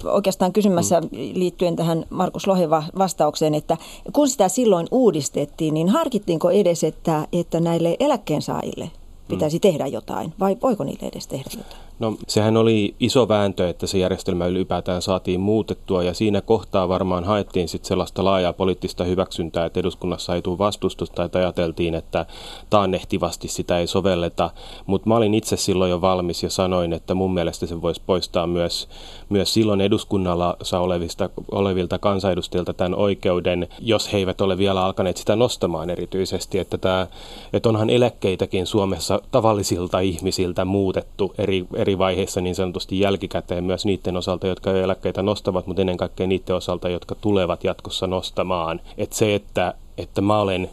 [0.05, 1.07] oikeastaan kysymässä mm.
[1.11, 3.77] liittyen tähän Markus Lohen vastaukseen, että
[4.13, 8.91] kun sitä silloin uudistettiin, niin harkittiinko edes, että, että näille eläkkeensaajille
[9.29, 9.61] pitäisi mm.
[9.61, 11.88] tehdä jotain vai voiko niille edes tehdä jotain?
[11.99, 17.23] No sehän oli iso vääntö, että se järjestelmä ylipäätään saatiin muutettua ja siinä kohtaa varmaan
[17.23, 22.25] haettiin sitten sellaista laajaa poliittista hyväksyntää, että eduskunnassa ei tule vastustusta, että ajateltiin, että
[22.69, 24.49] taannehtivasti sitä ei sovelleta,
[24.85, 28.47] mutta mä olin itse silloin jo valmis ja sanoin, että mun mielestä se voisi poistaa
[28.47, 28.89] myös,
[29.29, 35.35] myös silloin eduskunnalla olevista, olevilta kansanedustajilta tämän oikeuden, jos he eivät ole vielä alkaneet sitä
[35.35, 37.07] nostamaan erityisesti, että, tämä,
[37.53, 44.17] että onhan eläkkeitäkin Suomessa tavallisilta ihmisiltä muutettu eri, eri vaiheissa niin sanotusti jälkikäteen myös niiden
[44.17, 48.81] osalta, jotka eläkkeitä nostavat, mutta ennen kaikkea niiden osalta, jotka tulevat jatkossa nostamaan.
[48.97, 50.69] Että se, että, että mä olen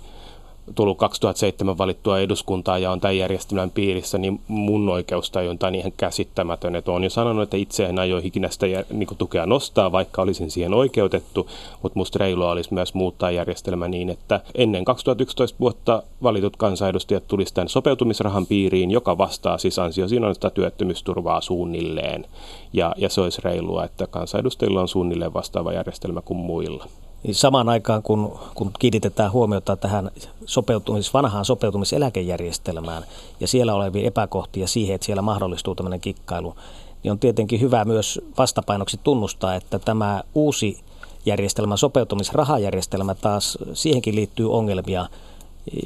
[0.74, 6.76] tullut 2007 valittua eduskuntaa ja on tämän järjestelmän piirissä, niin mun oikeustajunta on ihan käsittämätön.
[6.76, 10.50] Että olen jo sanonut, että itse en aio ikinä sitä niin tukea nostaa, vaikka olisin
[10.50, 11.48] siihen oikeutettu,
[11.82, 17.54] mutta musta reilua olisi myös muuttaa järjestelmä niin, että ennen 2011 vuotta valitut kansanedustajat tulisivat
[17.54, 22.26] tämän sopeutumisrahan piiriin, joka vastaa siis ansiosidonnaista työttömyysturvaa suunnilleen.
[22.72, 26.86] Ja, ja se olisi reilua, että kansanedustajilla on suunnilleen vastaava järjestelmä kuin muilla
[27.26, 30.10] niin samaan aikaan kun, kun kiinnitetään huomiota tähän
[30.44, 33.02] sopeutumis, vanhaan sopeutumiseläkejärjestelmään
[33.40, 36.54] ja siellä olevia epäkohtia siihen, että siellä mahdollistuu tämmöinen kikkailu,
[37.02, 40.78] niin on tietenkin hyvä myös vastapainoksi tunnustaa, että tämä uusi
[41.26, 45.08] järjestelmä, sopeutumisrahajärjestelmä taas, siihenkin liittyy ongelmia.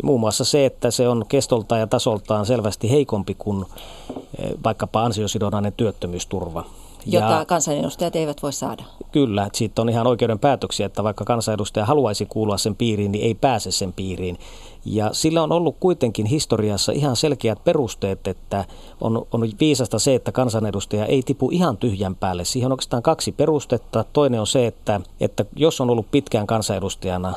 [0.02, 3.64] Muun muassa se, että se on kestoltaan ja tasoltaan selvästi heikompi kuin
[4.38, 6.64] eh, vaikkapa ansiosidonnainen työttömyysturva
[7.06, 8.84] jota ja, kansanedustajat eivät voi saada.
[9.12, 13.24] Kyllä, että siitä on ihan oikeuden päätöksiä, että vaikka kansanedustaja haluaisi kuulua sen piiriin, niin
[13.24, 14.38] ei pääse sen piiriin.
[14.84, 18.64] Ja sillä on ollut kuitenkin historiassa ihan selkeät perusteet, että
[19.00, 22.44] on, on viisasta se, että kansanedustaja ei tipu ihan tyhjän päälle.
[22.44, 24.04] Siihen on oikeastaan kaksi perustetta.
[24.12, 27.34] Toinen on se, että, että jos on ollut pitkään kansanedustajana,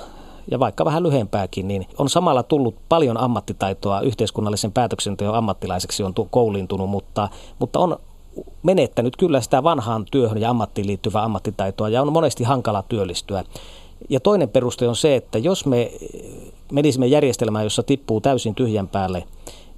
[0.52, 6.90] ja vaikka vähän lyhempääkin, niin on samalla tullut paljon ammattitaitoa yhteiskunnallisen päätöksenteon ammattilaiseksi on kouliintunut,
[6.90, 7.98] mutta, mutta on
[8.64, 13.44] menettänyt kyllä sitä vanhaan työhön ja ammattiin liittyvää ammattitaitoa ja on monesti hankala työllistyä.
[14.10, 15.92] Ja toinen peruste on se, että jos me
[16.72, 19.24] menisimme järjestelmään, jossa tippuu täysin tyhjän päälle,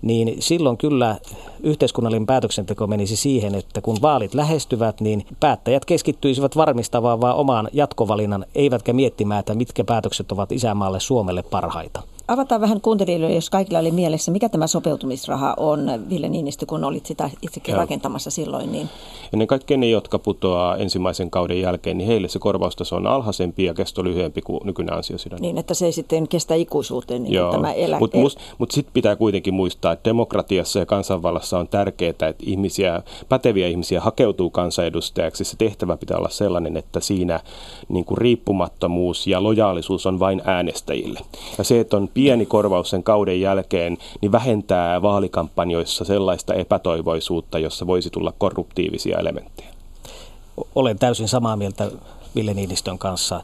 [0.01, 1.17] niin silloin kyllä
[1.63, 8.45] yhteiskunnallinen päätöksenteko menisi siihen, että kun vaalit lähestyvät, niin päättäjät keskittyisivät varmistamaan vaan omaan jatkovalinnan,
[8.55, 12.01] eivätkä miettimään, että mitkä päätökset ovat isämaalle Suomelle parhaita.
[12.27, 17.05] Avataan vähän kuuntelijoille, jos kaikilla oli mielessä, mikä tämä sopeutumisraha on, Ville Niinistö, kun olit
[17.05, 17.81] sitä itsekin Joo.
[17.81, 18.71] rakentamassa silloin.
[18.71, 18.89] Niin...
[19.33, 23.73] Ennen kaikkea ne, jotka putoaa ensimmäisen kauden jälkeen, niin heille se korvaustaso on alhaisempi ja
[23.73, 25.39] kesto lyhyempi kuin nykyinen ansiosidon.
[25.41, 27.51] Niin, että se ei sitten kestä ikuisuuteen niin Joo.
[27.51, 27.99] tämä eläke.
[27.99, 33.03] Mutta mut, mut sitten pitää kuitenkin muistaa, että demokratiassa ja kansanvallassa on tärkeää, että ihmisiä,
[33.29, 35.43] päteviä ihmisiä hakeutuu kansanedustajaksi.
[35.43, 37.39] Se tehtävä pitää olla sellainen, että siinä
[37.89, 41.19] niin kuin riippumattomuus ja lojaalisuus on vain äänestäjille.
[41.57, 47.87] Ja se, että on pieni korvaus sen kauden jälkeen, niin vähentää vaalikampanjoissa sellaista epätoivoisuutta, jossa
[47.87, 49.69] voisi tulla korruptiivisia elementtejä.
[50.75, 51.91] Olen täysin samaa mieltä
[52.35, 53.41] Ville Niinistön kanssa.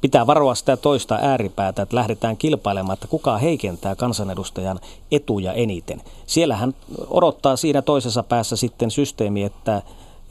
[0.00, 6.02] Pitää varoa sitä toista ääripäätä, että lähdetään kilpailemaan, että kuka heikentää kansanedustajan etuja eniten.
[6.26, 6.74] Siellähän
[7.10, 9.82] odottaa siinä toisessa päässä sitten systeemi, että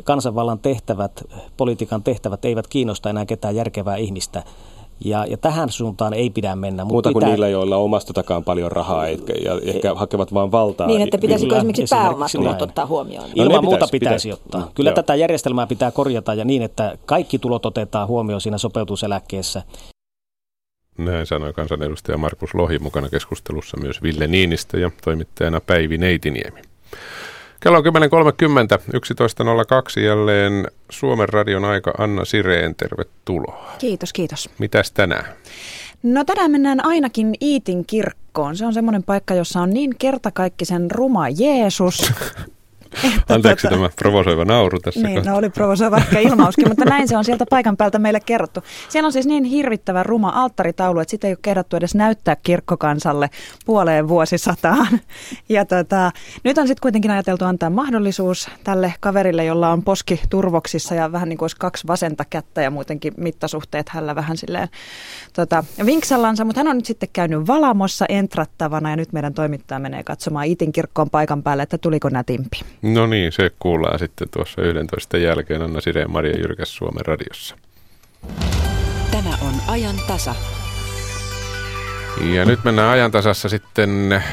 [0.03, 1.23] kansanvallan tehtävät,
[1.57, 4.43] politiikan tehtävät eivät kiinnosta enää ketään järkevää ihmistä.
[5.05, 6.85] Ja, ja tähän suuntaan ei pidä mennä.
[6.85, 7.21] Muuta pitää...
[7.21, 10.87] kuin niillä, joilla on omasta takaan paljon rahaa etkä, ja ehkä hakevat vain valtaa.
[10.87, 13.29] Niin, että pitäisikö Kyllä, esimerkiksi pääomatulot ottaa huomioon?
[13.29, 14.71] No, Ilman muuta pitäisi, pitäisi ottaa.
[14.75, 14.95] Kyllä Joo.
[14.95, 19.63] tätä järjestelmää pitää korjata ja niin, että kaikki tulot otetaan huomioon siinä sopeutuseläkkeessä.
[20.97, 26.61] Näin sanoi kansanedustaja Markus Lohi mukana keskustelussa myös Ville Niinistö ja toimittajana Päivi Neitiniemi.
[27.63, 27.91] Kello on 10.30,
[29.99, 31.93] 11.02 jälleen Suomen radion aika.
[31.97, 33.75] Anna Sireen, tervetuloa.
[33.77, 34.49] Kiitos, kiitos.
[34.59, 35.25] Mitäs tänään?
[36.03, 38.57] No tänään mennään ainakin Iitin kirkkoon.
[38.57, 42.13] Se on semmoinen paikka, jossa on niin kertakaikkisen ruma Jeesus,
[42.93, 47.07] Että Anteeksi tuota, tämä provosoiva nauru tässä Niin, no oli provosoiva ehkä ilmauskin, mutta näin
[47.07, 48.59] se on sieltä paikan päältä meille kerrottu.
[48.89, 53.29] Siellä on siis niin hirvittävä ruma alttaritaulu, että sitä ei ole kehdattu edes näyttää kirkkokansalle
[53.65, 54.87] puoleen vuosisataan.
[55.49, 56.11] Ja tota,
[56.43, 61.29] nyt on sitten kuitenkin ajateltu antaa mahdollisuus tälle kaverille, jolla on poski turvoksissa ja vähän
[61.29, 64.67] niin kuin olisi kaksi vasenta kättä ja muutenkin mittasuhteet hällä vähän silleen
[65.33, 70.03] tota, vinksallansa, mutta hän on nyt sitten käynyt valamossa entrattavana ja nyt meidän toimittaja menee
[70.03, 72.59] katsomaan Itin kirkkoon paikan päälle, että tuliko nätimpi.
[72.81, 77.55] No niin, se kuullaan sitten tuossa 11 jälkeen Anna Sireen Maria Jyrkäs Suomen radiossa.
[79.11, 80.35] Tämä on ajan tasa.
[82.33, 84.23] Ja nyt mennään ajan tasassa sitten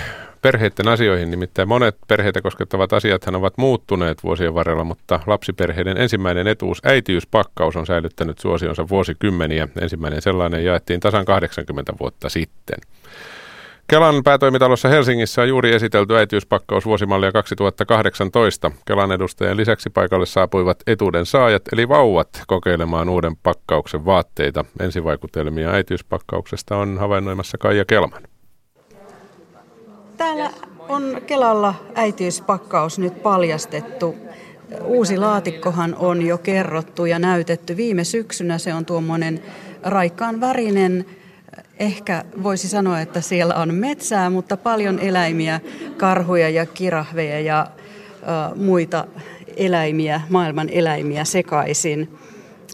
[0.42, 1.30] perheiden asioihin.
[1.30, 7.86] Nimittäin monet perheitä koskettavat asiathan ovat muuttuneet vuosien varrella, mutta lapsiperheiden ensimmäinen etuus, äitiyspakkaus, on
[7.86, 9.68] säilyttänyt suosionsa vuosikymmeniä.
[9.80, 12.78] Ensimmäinen sellainen jaettiin tasan 80 vuotta sitten.
[13.90, 18.70] Kelan päätoimitalossa Helsingissä on juuri esitelty äitiyspakkaus vuosimallia 2018.
[18.84, 24.64] Kelan edustajien lisäksi paikalle saapuivat etuuden saajat eli vauvat kokeilemaan uuden pakkauksen vaatteita.
[24.80, 28.22] Ensivaikutelmia äitiyspakkauksesta on havainnoimassa Kaija Kelman.
[30.16, 30.50] Täällä
[30.88, 34.16] on Kelalla äitiyspakkaus nyt paljastettu.
[34.84, 37.76] Uusi laatikkohan on jo kerrottu ja näytetty.
[37.76, 39.42] Viime syksynä se on tuommoinen
[39.82, 41.06] raikkaan värinen
[41.78, 45.60] Ehkä voisi sanoa, että siellä on metsää, mutta paljon eläimiä,
[45.96, 49.06] karhuja ja kirahveja ja äh, muita
[49.56, 52.18] eläimiä, maailman eläimiä sekaisin.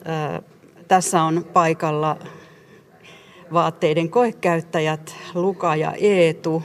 [0.09, 0.43] Äh,
[0.89, 2.17] tässä on paikalla
[3.53, 6.63] vaatteiden koekäyttäjät Luka ja Eetu,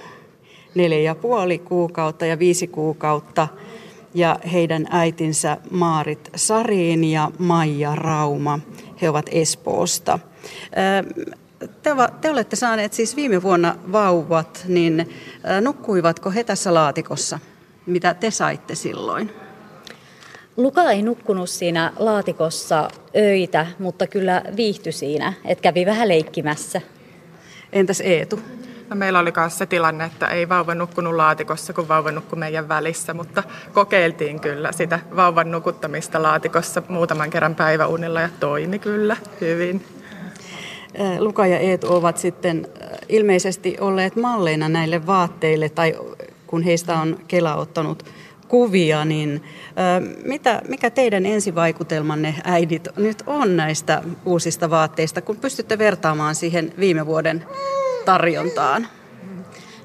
[0.75, 3.47] neljä ja puoli kuukautta ja viisi kuukautta,
[4.13, 8.59] ja heidän äitinsä Maarit Sariin ja Maija Rauma.
[9.01, 10.19] He ovat Espoosta
[11.59, 11.91] te,
[12.21, 15.09] te olette saaneet siis viime vuonna vauvat, niin
[15.61, 17.39] nukkuivatko he tässä laatikossa?
[17.85, 19.33] Mitä te saitte silloin?
[20.57, 26.81] Luka ei nukkunut siinä laatikossa öitä, mutta kyllä viihtyi siinä, että kävi vähän leikkimässä.
[27.73, 28.39] Entäs Eetu?
[28.89, 32.69] No, meillä oli myös se tilanne, että ei vauva nukkunut laatikossa, kun vauva nukkui meidän
[32.69, 33.43] välissä, mutta
[33.73, 39.98] kokeiltiin kyllä sitä vauvan nukuttamista laatikossa muutaman kerran päiväunilla ja toimi kyllä hyvin.
[41.19, 42.67] Luka ja Eetu ovat sitten
[43.09, 45.95] ilmeisesti olleet malleina näille vaatteille, tai
[46.47, 48.03] kun heistä on Kela ottanut
[48.47, 49.43] kuvia, niin
[50.25, 57.05] mitä, mikä teidän ensivaikutelmanne äidit nyt on näistä uusista vaatteista, kun pystytte vertaamaan siihen viime
[57.05, 57.45] vuoden
[58.05, 58.87] tarjontaan?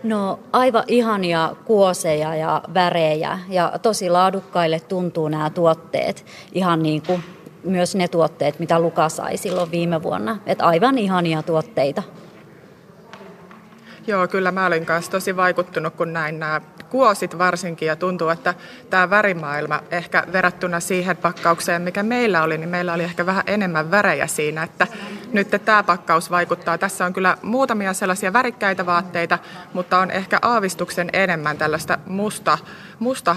[0.02, 6.26] No aivan ihania kuoseja ja värejä ja tosi laadukkaille tuntuu nämä tuotteet.
[6.52, 7.24] Ihan niin kuin
[7.64, 10.38] myös ne tuotteet, mitä Luka sai silloin viime vuonna.
[10.46, 12.02] Et aivan ihania tuotteita.
[14.06, 18.54] Joo, kyllä mä olin kanssa tosi vaikuttunut, kun näin nämä kuosit varsinkin ja tuntuu, että
[18.90, 23.90] tämä värimaailma ehkä verrattuna siihen pakkaukseen, mikä meillä oli, niin meillä oli ehkä vähän enemmän
[23.90, 24.86] värejä siinä, että
[25.32, 26.78] nyt tämä pakkaus vaikuttaa.
[26.78, 29.38] Tässä on kyllä muutamia sellaisia värikkäitä vaatteita,
[29.72, 32.58] mutta on ehkä aavistuksen enemmän tällaista musta,
[32.98, 33.36] musta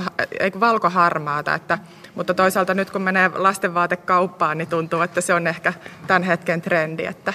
[0.59, 1.77] valkoharmaata, että
[2.17, 5.73] mutta toisaalta nyt kun menee lastenvaatekauppaan, niin tuntuu, että se on ehkä
[6.08, 7.34] tämän hetken trendi, että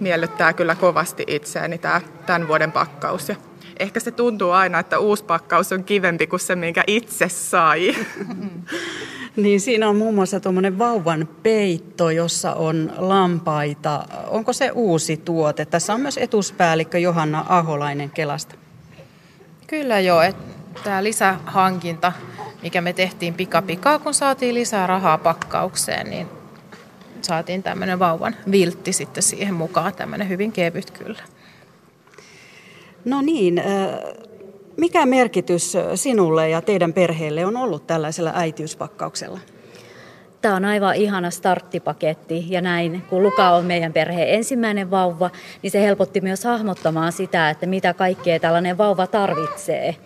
[0.00, 3.28] miellyttää kyllä kovasti itseäni tämä tämän vuoden pakkaus.
[3.28, 3.36] Ja
[3.78, 7.94] ehkä se tuntuu aina, että uusi pakkaus on kivempi kuin se, minkä itse sai.
[9.36, 14.04] Niin siinä on muun muassa tuommoinen vauvan peitto, jossa on lampaita.
[14.26, 15.64] Onko se uusi tuote?
[15.64, 18.54] Tässä on myös etuspäällikkö Johanna Aholainen Kelasta.
[19.66, 20.22] Kyllä joo,
[20.84, 22.12] tämä lisähankinta
[22.64, 26.26] mikä me tehtiin pikapikaa, kun saatiin lisää rahaa pakkaukseen, niin
[27.22, 31.22] saatiin tämmöinen vauvan viltti sitten siihen mukaan, tämmöinen hyvin kevyt kyllä.
[33.04, 33.62] No niin,
[34.76, 39.40] mikä merkitys sinulle ja teidän perheelle on ollut tällaisella äitiyspakkauksella?
[40.40, 45.30] Tämä on aivan ihana starttipaketti ja näin, kun Luka on meidän perheen ensimmäinen vauva,
[45.62, 49.96] niin se helpotti myös hahmottamaan sitä, että mitä kaikkea tällainen vauva tarvitsee.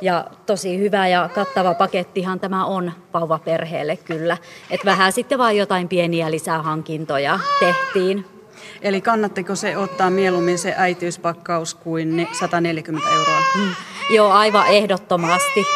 [0.00, 4.36] Ja tosi hyvä ja kattava pakettihan tämä on vauvaperheelle kyllä.
[4.70, 8.24] Että vähän sitten vaan jotain pieniä lisähankintoja tehtiin.
[8.82, 13.40] Eli kannatteko se ottaa mieluummin se äitiyspakkaus kuin 140 euroa?
[13.54, 13.74] Mm.
[14.14, 15.66] Joo, aivan ehdottomasti.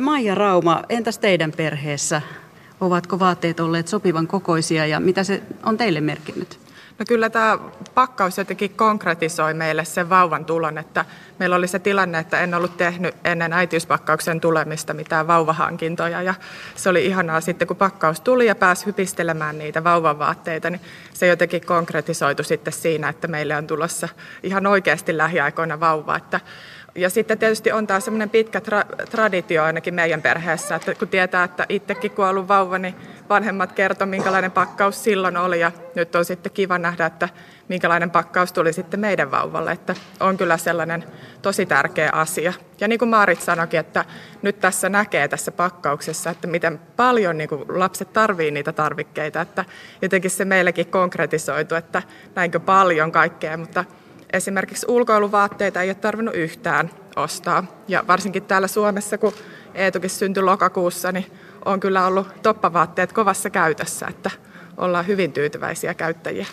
[0.00, 2.22] Maija Rauma, entäs teidän perheessä?
[2.80, 6.69] Ovatko vaatteet olleet sopivan kokoisia ja mitä se on teille merkinnyt?
[7.00, 7.58] No kyllä tämä
[7.94, 11.04] pakkaus jotenkin konkretisoi meille sen vauvan tulon, että
[11.38, 16.22] meillä oli se tilanne, että en ollut tehnyt ennen äitiyspakkauksen tulemista mitään vauvahankintoja.
[16.22, 16.34] Ja
[16.74, 20.80] se oli ihanaa sitten, kun pakkaus tuli ja pääsi hypistelemään niitä vauvavaatteita, niin
[21.14, 24.08] se jotenkin konkretisoitu sitten siinä, että meille on tulossa
[24.42, 26.40] ihan oikeasti lähiaikoina vauva, että
[26.94, 31.44] ja sitten tietysti on taas semmoinen pitkä tra- traditio ainakin meidän perheessä, että kun tietää,
[31.44, 32.94] että itsekin kun ollut vauva, niin
[33.28, 37.28] vanhemmat kertoi, minkälainen pakkaus silloin oli ja nyt on sitten kiva nähdä, että
[37.68, 41.04] minkälainen pakkaus tuli sitten meidän vauvalle, että on kyllä sellainen
[41.42, 42.52] tosi tärkeä asia.
[42.80, 44.04] Ja niin kuin Maarit sanoikin, että
[44.42, 49.64] nyt tässä näkee tässä pakkauksessa, että miten paljon niin kuin lapset tarvii niitä tarvikkeita, että
[50.02, 52.02] jotenkin se meillekin konkretisoitu, että
[52.34, 53.84] näinkö paljon kaikkea, mutta
[54.32, 57.64] esimerkiksi ulkoiluvaatteita ei ole tarvinnut yhtään ostaa.
[57.88, 59.32] Ja varsinkin täällä Suomessa, kun
[59.74, 61.26] Eetukin syntyi lokakuussa, niin
[61.64, 64.30] on kyllä ollut toppavaatteet kovassa käytössä, että
[64.76, 66.46] ollaan hyvin tyytyväisiä käyttäjiä.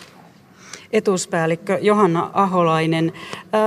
[0.92, 3.12] Etuspäällikkö Johanna Aholainen,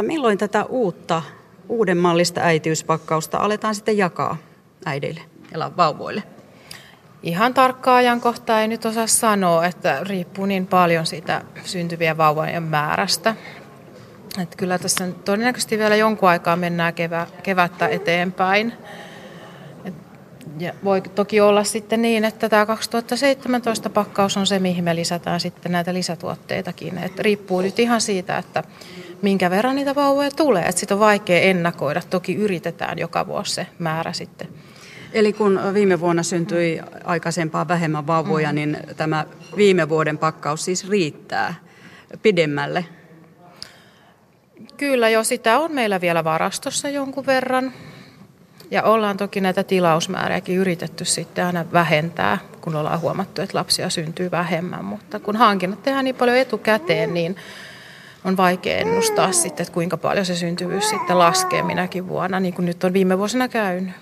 [0.02, 1.22] milloin tätä uutta,
[1.70, 4.38] uuden mallista äitiyspakkausta aletaan sitten jakaa
[4.86, 6.24] äideille ja vauvoille?
[7.24, 13.36] Ihan tarkkaa ajankohtaa ei nyt osaa sanoa, että riippuu niin paljon siitä syntyvien vauvojen määrästä.
[14.40, 18.74] Että kyllä tässä todennäköisesti vielä jonkun aikaa mennään kevä, kevättä eteenpäin.
[19.86, 19.94] Et,
[20.60, 25.40] ja voi toki olla sitten niin, että tämä 2017 pakkaus on se, mihin me lisätään
[25.40, 26.98] sitten näitä lisätuotteitakin.
[26.98, 28.64] Et riippuu nyt ihan siitä, että
[29.22, 30.66] minkä verran niitä vauvoja tulee.
[30.66, 32.02] Että sitä on vaikea ennakoida.
[32.10, 34.48] Toki yritetään joka vuosi se määrä sitten.
[35.14, 38.56] Eli kun viime vuonna syntyi aikaisempaa vähemmän vauvoja, mm.
[38.56, 39.26] niin tämä
[39.58, 41.54] viime vuoden pakkaus siis riittää
[42.22, 42.86] pidemmälle?
[44.82, 47.74] Kyllä jo, sitä on meillä vielä varastossa jonkun verran.
[48.72, 54.32] Ja ollaan toki näitä tilausmääriäkin yritetty sitten aina vähentää, kun ollaan huomattu, että lapsia syntyy
[54.32, 54.86] vähemmän.
[54.86, 57.36] Mutta kun hankinnat tehdään niin paljon etukäteen, niin
[58.26, 62.66] on vaikea ennustaa sitten, että kuinka paljon se syntyvyys sitten laskee minäkin vuonna, niin kuin
[62.66, 63.94] nyt on viime vuosina käynyt.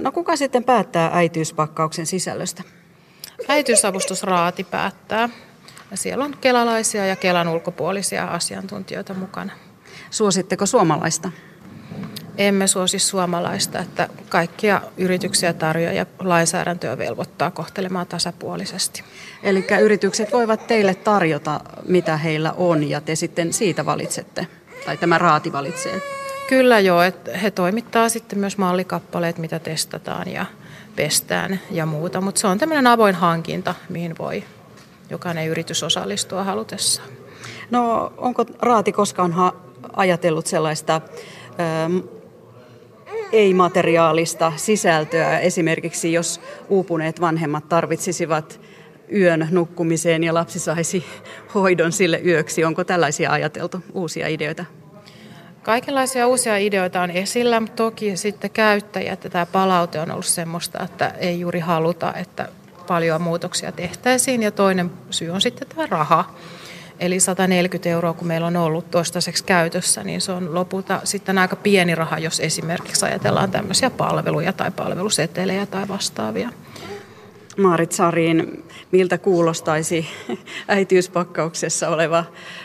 [0.00, 2.62] No kuka sitten päättää äitiyspakkauksen sisällöstä?
[3.48, 5.28] Äitiysavustusraati päättää.
[5.90, 9.52] Ja siellä on kelalaisia ja Kelan ulkopuolisia asiantuntijoita mukana.
[10.10, 11.32] Suositteko suomalaista?
[12.38, 19.04] Emme suosi suomalaista, että kaikkia yrityksiä tarjoaa ja lainsäädäntöä velvoittaa kohtelemaan tasapuolisesti.
[19.42, 24.46] Eli yritykset voivat teille tarjota, mitä heillä on, ja te sitten siitä valitsette,
[24.86, 26.02] tai tämä raati valitsee?
[26.48, 30.46] Kyllä joo, että he toimittaa sitten myös mallikappaleet, mitä testataan ja
[30.96, 34.44] pestään ja muuta, mutta se on tämmöinen avoin hankinta, mihin voi
[35.10, 37.08] jokainen yritys osallistua halutessaan.
[37.70, 41.00] No onko Raati koskaan ha- ajatellut sellaista
[41.60, 41.98] ähm,
[43.32, 48.60] ei-materiaalista sisältöä, esimerkiksi jos uupuneet vanhemmat tarvitsisivat
[49.14, 51.04] yön nukkumiseen ja lapsi saisi
[51.54, 52.64] hoidon sille yöksi.
[52.64, 54.64] Onko tällaisia ajateltu, uusia ideoita?
[55.62, 60.84] Kaikenlaisia uusia ideoita on esillä, mutta toki sitten käyttäjät ja tämä palaute on ollut semmoista,
[60.84, 62.48] että ei juuri haluta, että
[62.86, 66.34] paljon muutoksia tehtäisiin ja toinen syy on sitten tämä raha.
[67.00, 71.56] Eli 140 euroa, kun meillä on ollut toistaiseksi käytössä, niin se on lopulta sitten aika
[71.56, 76.48] pieni raha, jos esimerkiksi ajatellaan tämmöisiä palveluja tai palvelusetelejä tai vastaavia.
[77.56, 80.06] Maarit Sariin, miltä kuulostaisi
[80.68, 82.24] äitiyspakkauksessa oleva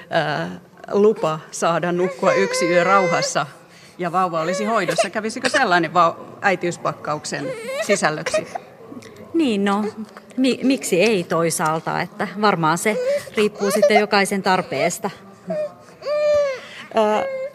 [0.10, 0.50] ää,
[0.92, 3.46] lupa saada nukkua yksi yö rauhassa
[3.98, 5.10] ja vauva olisi hoidossa?
[5.10, 5.92] Kävisikö sellainen
[6.42, 7.52] äitiyspakkauksen
[7.86, 8.48] sisällöksi?
[9.36, 9.86] Niin, no
[10.38, 12.98] mi- miksi ei toisaalta, että varmaan se
[13.38, 15.10] riippuu sitten jokaisen tarpeesta.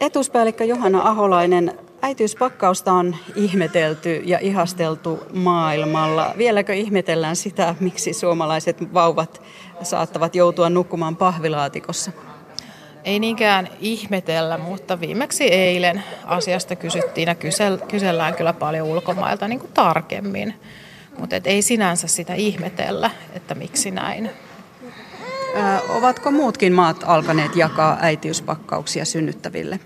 [0.00, 6.34] Etuspäällikkö Johanna Aholainen, äitiyspakkausta on ihmetelty ja ihasteltu maailmalla.
[6.38, 9.42] Vieläkö ihmetellään sitä, miksi suomalaiset vauvat
[9.82, 12.12] saattavat joutua nukkumaan pahvilaatikossa?
[13.04, 17.34] Ei niinkään ihmetellä, mutta viimeksi eilen asiasta kysyttiin ja
[17.88, 20.54] kysellään kyllä paljon ulkomailta niin kuin tarkemmin.
[21.18, 24.30] Mutta ei sinänsä sitä ihmetellä, että miksi näin.
[25.56, 29.80] Ö, ovatko muutkin maat alkaneet jakaa äitiyspakkauksia synnyttäville?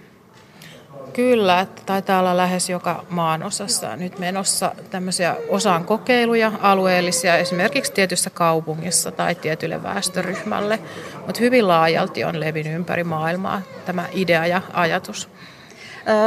[1.14, 7.92] Kyllä, että taitaa olla lähes joka maan osassa nyt menossa tämmöisiä osaan kokeiluja alueellisia, esimerkiksi
[7.92, 10.78] tietyssä kaupungissa tai tietylle väestöryhmälle,
[11.16, 15.28] mutta hyvin laajalti on levinnyt ympäri maailmaa tämä idea ja ajatus.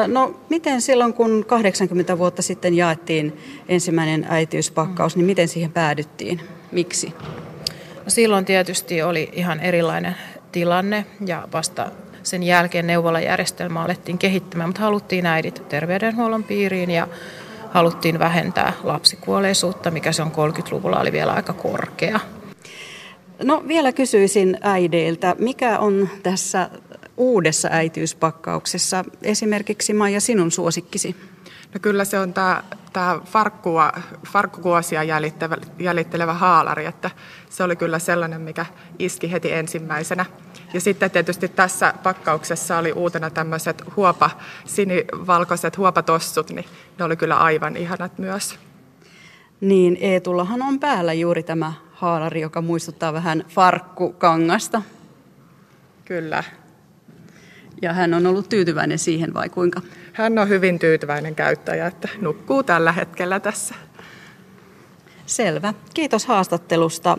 [0.07, 6.41] No miten silloin, kun 80 vuotta sitten jaettiin ensimmäinen äitiyspakkaus, niin miten siihen päädyttiin?
[6.71, 7.13] Miksi?
[7.95, 10.15] No silloin tietysti oli ihan erilainen
[10.51, 11.91] tilanne ja vasta
[12.23, 17.07] sen jälkeen neuvolajärjestelmä alettiin kehittämään, mutta haluttiin äidit terveydenhuollon piiriin ja
[17.71, 22.19] haluttiin vähentää lapsikuolleisuutta, mikä se on 30-luvulla oli vielä aika korkea.
[23.43, 26.69] No vielä kysyisin äideiltä, mikä on tässä
[27.17, 31.15] uudessa äitiyspakkauksessa esimerkiksi Maija sinun suosikkisi?
[31.73, 32.63] No kyllä se on tämä,
[32.93, 33.91] tämä farkkua,
[34.27, 37.11] farkkukuosia jäljittelevä, jäljittelevä haalari, että
[37.49, 38.65] se oli kyllä sellainen, mikä
[38.99, 40.25] iski heti ensimmäisenä.
[40.73, 44.29] Ja sitten tietysti tässä pakkauksessa oli uutena tämmöiset huopa,
[44.65, 46.65] sinivalkoiset huopatossut, niin
[46.99, 48.59] ne oli kyllä aivan ihanat myös.
[49.61, 54.81] Niin, Eetullahan on päällä juuri tämä haalari, joka muistuttaa vähän farkkukangasta.
[56.05, 56.43] Kyllä.
[57.81, 59.81] Ja hän on ollut tyytyväinen siihen vai kuinka?
[60.13, 63.75] Hän on hyvin tyytyväinen käyttäjä, että nukkuu tällä hetkellä tässä.
[65.25, 65.73] Selvä.
[65.93, 67.17] Kiitos haastattelusta.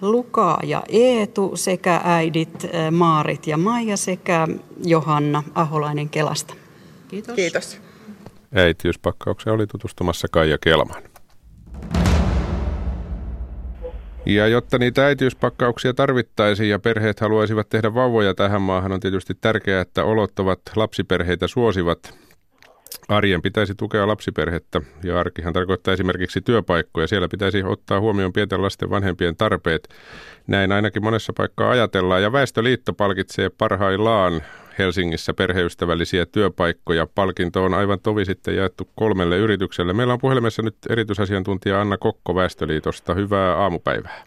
[0.00, 4.48] Luka ja Eetu sekä äidit eh, Maarit ja Maija sekä
[4.84, 6.54] Johanna Aholainen Kelasta.
[7.08, 7.34] Kiitos.
[7.34, 7.80] Kiitos.
[8.54, 11.02] Äitiyspakkauksen oli tutustumassa Kaija Kelman.
[14.26, 19.80] Ja jotta niitä äitiyspakkauksia tarvittaisiin ja perheet haluaisivat tehdä vauvoja tähän maahan, on tietysti tärkeää,
[19.80, 22.18] että olot ovat lapsiperheitä suosivat.
[23.08, 27.06] Arjen pitäisi tukea lapsiperhettä ja arkihan tarkoittaa esimerkiksi työpaikkoja.
[27.06, 29.88] Siellä pitäisi ottaa huomioon pienten lasten vanhempien tarpeet.
[30.46, 34.42] Näin ainakin monessa paikkaa ajatellaan ja Väestöliitto palkitsee parhaillaan
[34.78, 37.06] Helsingissä perheystävällisiä työpaikkoja.
[37.14, 39.92] Palkinto on aivan tovi sitten jaettu kolmelle yritykselle.
[39.92, 43.14] Meillä on puhelimessa nyt erityisasiantuntija Anna Kokko Väestöliitosta.
[43.14, 44.22] Hyvää aamupäivää.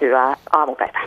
[0.00, 1.04] Hyvää aamupäivää.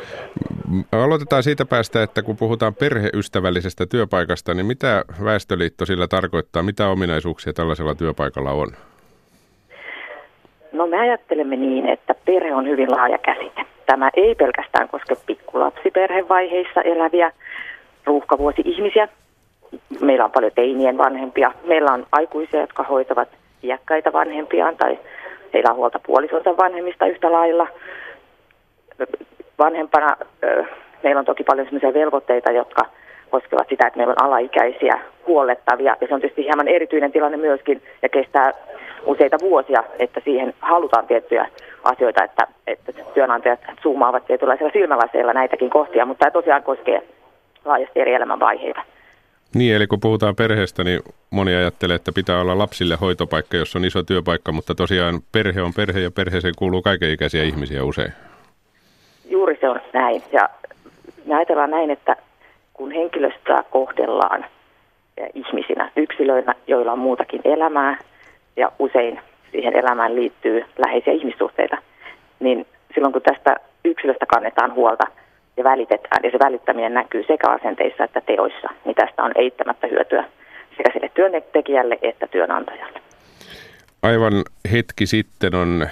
[0.92, 6.64] Aloitetaan siitä päästä, että kun puhutaan perheystävällisestä työpaikasta, niin mitä Väestöliitto sillä tarkoittaa?
[6.64, 8.68] Mitä ominaisuuksia tällaisella työpaikalla on?
[10.72, 13.62] No me ajattelemme niin, että perhe on hyvin laaja käsite.
[13.86, 17.32] Tämä ei pelkästään koske pikkulapsiperhevaiheissa eläviä
[18.10, 19.08] ruuhkavuosi-ihmisiä.
[20.02, 21.52] Meillä on paljon teinien vanhempia.
[21.64, 23.30] Meillä on aikuisia, jotka hoitavat
[23.64, 25.00] iäkkäitä vanhempiaan tai
[25.54, 27.68] heillä on huolta puolisonsa vanhemmista yhtä lailla.
[29.60, 30.18] Vanhempana
[31.04, 32.86] meillä on toki paljon sellaisia velvoitteita, jotka
[33.30, 35.96] koskevat sitä, että meillä on alaikäisiä huollettavia.
[36.02, 38.54] Ja se on tietysti hieman erityinen tilanne myöskin ja kestää
[39.06, 41.48] useita vuosia, että siihen halutaan tiettyjä
[41.84, 47.02] asioita, että, että työnantajat zoomaavat tietynlaisilla silmälaseilla näitäkin kohtia, mutta tämä tosiaan koskee
[47.66, 48.82] laajasti eri elämänvaiheita.
[49.56, 51.00] Niin, eli kun puhutaan perheestä, niin
[51.30, 55.74] moni ajattelee, että pitää olla lapsille hoitopaikka, jos on iso työpaikka, mutta tosiaan perhe on
[55.74, 58.14] perhe ja perheeseen kuuluu kaikenikäisiä ihmisiä usein.
[59.30, 60.24] Juuri se on näin.
[60.32, 60.50] Ja
[61.26, 62.16] me ajatellaan näin, että
[62.74, 64.46] kun henkilöstöä kohdellaan
[65.34, 67.98] ihmisinä, yksilöinä, joilla on muutakin elämää,
[68.56, 69.20] ja usein
[69.52, 71.78] siihen elämään liittyy läheisiä ihmissuhteita,
[72.40, 73.56] niin silloin kun tästä
[73.86, 75.04] yksilöstä kannetaan huolta
[75.60, 80.24] ja välitetään, ja se välittäminen näkyy sekä asenteissa että teoissa, niin tästä on eittämättä hyötyä
[80.78, 83.02] sekä sille työntekijälle että työnantajalle.
[84.02, 84.34] Aivan
[84.72, 85.88] hetki sitten on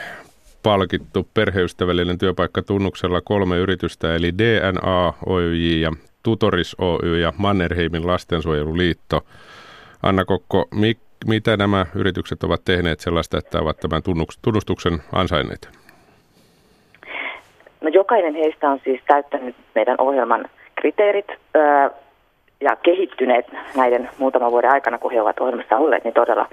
[0.63, 5.91] palkittu perheystävällinen työpaikka tunnuksella kolme yritystä, eli DNA Oyj ja
[6.23, 9.21] Tutoris Oy ja Mannerheimin lastensuojeluliitto.
[10.03, 10.69] Anna Kokko,
[11.27, 14.01] mitä nämä yritykset ovat tehneet sellaista, että ovat tämän
[14.41, 15.76] tunnustuksen ansainneet?
[17.81, 21.89] No jokainen heistä on siis täyttänyt meidän ohjelman kriteerit öö,
[22.61, 26.49] ja kehittyneet näiden muutaman vuoden aikana, kun he ovat ohjelmassa olleet, niin todella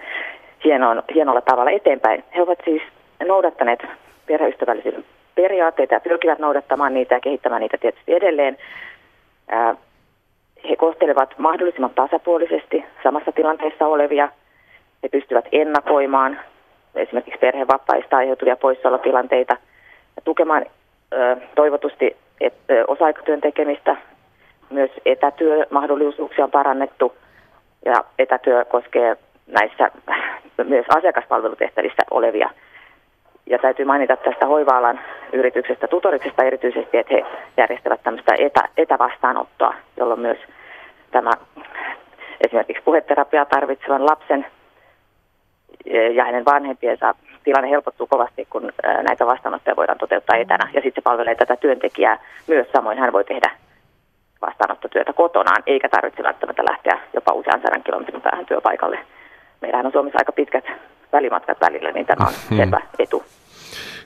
[0.65, 2.25] hienolla, hienolla tavalla eteenpäin.
[2.37, 2.83] He ovat siis
[3.27, 3.81] noudattaneet
[4.27, 5.05] perheystävällisyyden
[5.35, 8.59] periaatteita ja pyrkivät noudattamaan niitä ja kehittämään niitä tietysti edelleen.
[9.53, 9.75] Öö,
[10.69, 14.29] he kohtelevat mahdollisimman tasapuolisesti samassa tilanteessa olevia–
[15.05, 16.41] he pystyvät ennakoimaan
[16.95, 19.57] esimerkiksi perhevapaista aiheutuvia poissaolotilanteita
[20.17, 20.67] ja tukemaan
[21.55, 22.55] toivotusti et,
[22.89, 23.97] osa-aikatyön tekemistä.
[24.71, 27.17] Myös etätyömahdollisuuksia on parannettu
[27.85, 29.91] ja etätyö koskee näissä
[30.65, 32.51] myös asiakaspalvelutehtävissä olevia.
[33.47, 35.01] Ja täytyy mainita tästä hoiva-alan
[35.33, 37.25] yrityksestä tutoriksesta erityisesti, että he
[37.57, 40.39] järjestävät tämmöistä etä, etävastaanottoa, jolloin myös
[41.11, 41.31] tämä
[42.41, 44.47] esimerkiksi puheterapiaa tarvitsevan lapsen
[46.15, 47.15] ja hänen vanhempiensa
[47.45, 48.73] tilanne helpottuu kovasti, kun
[49.03, 50.69] näitä vastaanottoja voidaan toteuttaa etänä.
[50.75, 52.67] Ja sitten se palvelee tätä työntekijää myös.
[52.73, 53.51] Samoin hän voi tehdä
[54.47, 58.99] vastaanottotyötä kotonaan, eikä tarvitse välttämättä lähteä jopa usean sadan kilometrin päähän työpaikalle.
[59.61, 60.65] Meillähän on Suomessa aika pitkät
[61.13, 62.57] välimatkat välillä, niin tämä on hmm.
[62.57, 63.25] selvä etu.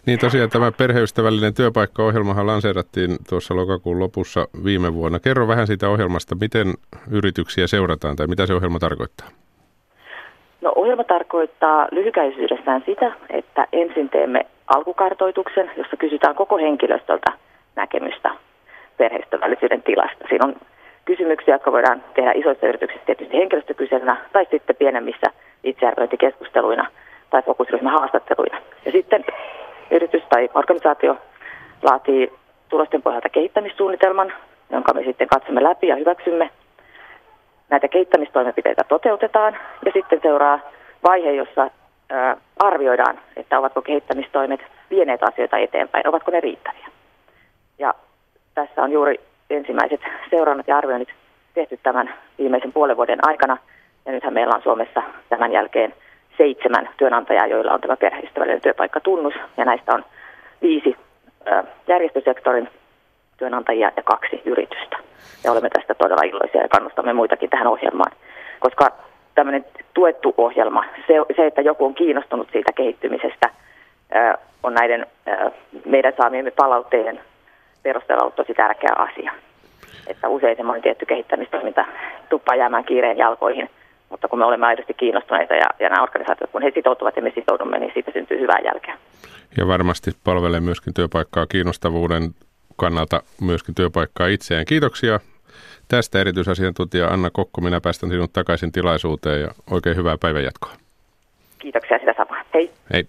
[0.07, 5.19] Niin tosiaan tämä perheystävällinen työpaikkaohjelmahan lanseerattiin tuossa lokakuun lopussa viime vuonna.
[5.19, 6.75] Kerro vähän siitä ohjelmasta, miten
[7.11, 9.29] yrityksiä seurataan tai mitä se ohjelma tarkoittaa?
[10.61, 17.33] No ohjelma tarkoittaa lyhykäisyydessään sitä, että ensin teemme alkukartoituksen, jossa kysytään koko henkilöstöltä
[17.77, 18.31] näkemystä
[18.97, 20.25] perheystävällisyyden tilasta.
[20.29, 20.57] Siinä on
[21.05, 25.27] kysymyksiä, jotka voidaan tehdä isoissa yrityksissä tietysti henkilöstökyselynä tai sitten pienemmissä
[25.65, 26.87] itsearviointikeskusteluina
[27.31, 28.59] tai fokusryhmähaastatteluina.
[28.85, 29.25] Ja sitten
[29.91, 31.17] yritys tai organisaatio
[31.83, 32.33] laatii
[32.69, 34.33] tulosten pohjalta kehittämissuunnitelman,
[34.71, 36.51] jonka me sitten katsomme läpi ja hyväksymme
[37.71, 40.61] näitä kehittämistoimenpiteitä toteutetaan ja sitten seuraa
[41.05, 41.71] vaihe, jossa
[42.11, 44.61] ää, arvioidaan, että ovatko kehittämistoimet
[44.91, 46.89] vieneet asioita eteenpäin, ovatko ne riittäviä.
[47.79, 47.95] Ja
[48.55, 50.01] tässä on juuri ensimmäiset
[50.31, 51.09] seurannat ja arvioinnit
[51.55, 53.57] tehty tämän viimeisen puolen vuoden aikana.
[54.07, 55.95] Ja nythän meillä on Suomessa tämän jälkeen
[56.37, 59.35] seitsemän työnantajaa, joilla on tämä perheystävällinen työpaikkatunnus.
[59.57, 60.05] Ja näistä on
[60.63, 60.97] viisi
[61.89, 62.69] järjestösektorin
[63.37, 64.98] työnantajia ja kaksi yritystä.
[65.45, 68.13] Ja olemme tästä todella iloisia ja kannustamme muitakin tähän ohjelmaan.
[68.61, 68.93] Koska
[69.35, 69.65] tämmöinen
[69.95, 73.51] tuettu ohjelma, se, se että joku on kiinnostunut siitä kehittymisestä,
[74.63, 75.07] on näiden
[75.85, 77.21] meidän saamiemme palautteiden
[77.83, 79.33] perusteella ollut tosi tärkeä asia.
[80.07, 81.85] Että usein semmoinen tietty kehittämistoiminta
[82.29, 83.71] tuppaa jäämään kiireen jalkoihin,
[84.09, 87.33] mutta kun me olemme aidosti kiinnostuneita ja, ja nämä organisaatiot, kun he sitoutuvat ja me
[87.35, 88.99] sitoudumme, niin siitä syntyy hyvää jälkeä.
[89.57, 92.23] Ja varmasti palvelee myöskin työpaikkaa kiinnostavuuden
[92.79, 94.65] kannalta myöskin työpaikkaa itseään.
[94.65, 95.21] Kiitoksia
[95.89, 97.61] tästä erityisasiantuntija Anna Kokko.
[97.61, 100.73] Minä päästän sinut takaisin tilaisuuteen ja oikein hyvää päivänjatkoa.
[101.59, 102.45] Kiitoksia sitä samaa.
[102.55, 102.71] Hei.
[102.93, 103.09] Hei.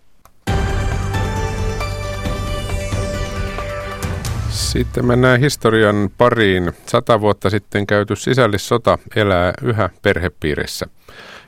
[4.49, 6.72] Sitten mennään historian pariin.
[6.86, 10.86] Sata vuotta sitten käyty sisällissota elää yhä perhepiirissä.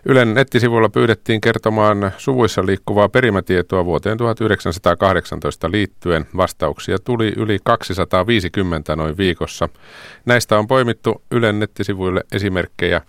[0.05, 6.25] Ylen nettisivuilla pyydettiin kertomaan suvuissa liikkuvaa perimätietoa vuoteen 1918 liittyen.
[6.37, 9.69] Vastauksia tuli yli 250 noin viikossa.
[10.25, 13.01] Näistä on poimittu Ylen nettisivuille esimerkkejä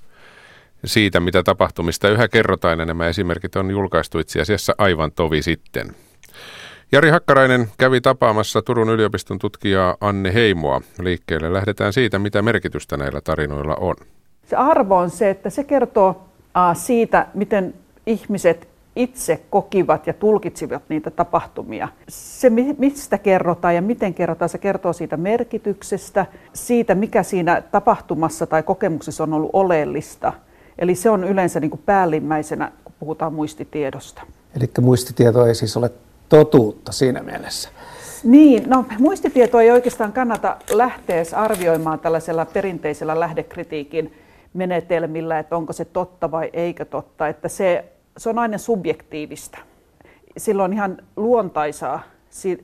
[0.85, 5.95] siitä, mitä tapahtumista yhä kerrotaan, ja nämä esimerkit on julkaistu itse asiassa aivan tovi sitten.
[6.93, 10.81] Jari Hakkarainen kävi tapaamassa Turun yliopiston tutkijaa Anne Heimoa.
[11.03, 13.95] Liikkeelle lähdetään siitä, mitä merkitystä näillä tarinoilla on.
[14.47, 16.32] Se arvo on se, että se kertoo
[16.75, 17.75] siitä, miten
[18.07, 21.89] ihmiset itse kokivat ja tulkitsivat niitä tapahtumia.
[22.09, 28.63] Se, mistä kerrotaan ja miten kerrotaan, se kertoo siitä merkityksestä, siitä, mikä siinä tapahtumassa tai
[28.63, 30.33] kokemuksessa on ollut oleellista.
[30.79, 34.23] Eli se on yleensä niin kuin päällimmäisenä, kun puhutaan muistitiedosta.
[34.57, 35.91] Eli muistitieto ei siis ole
[36.29, 37.69] totuutta siinä mielessä.
[38.25, 44.15] Niin, no muistitieto ei oikeastaan kannata lähteä arvioimaan tällaisella perinteisellä lähdekritiikin
[44.55, 47.85] menetelmillä, että onko se totta vai eikö totta, että se,
[48.17, 49.59] se on aina subjektiivista.
[50.37, 52.03] Silloin ihan luontaisaa,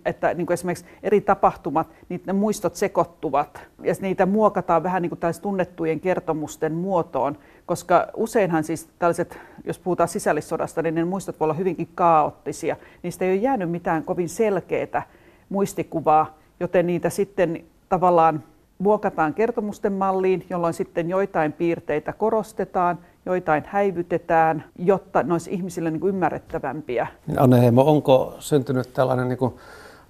[0.05, 5.20] että niin kuin esimerkiksi eri tapahtumat, niiden muistot sekoittuvat ja niitä muokataan vähän niin kuin
[5.43, 11.55] tunnettujen kertomusten muotoon, koska useinhan siis tällaiset, jos puhutaan sisällissodasta, niin ne muistot voi olla
[11.55, 12.76] hyvinkin kaoottisia.
[13.03, 15.03] Niistä ei ole jäänyt mitään kovin selkeää
[15.49, 18.43] muistikuvaa, joten niitä sitten tavallaan
[18.79, 26.01] muokataan kertomusten malliin, jolloin sitten joitain piirteitä korostetaan, joitain häivytetään, jotta ne olisi ihmisille niin
[26.01, 27.07] kuin ymmärrettävämpiä.
[27.37, 29.55] Anne Heimo, onko syntynyt tällainen niin kuin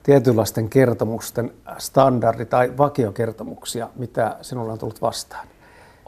[0.03, 5.49] tietynlaisten kertomusten standardi tai vakiokertomuksia, mitä sinulla on tullut vastaan?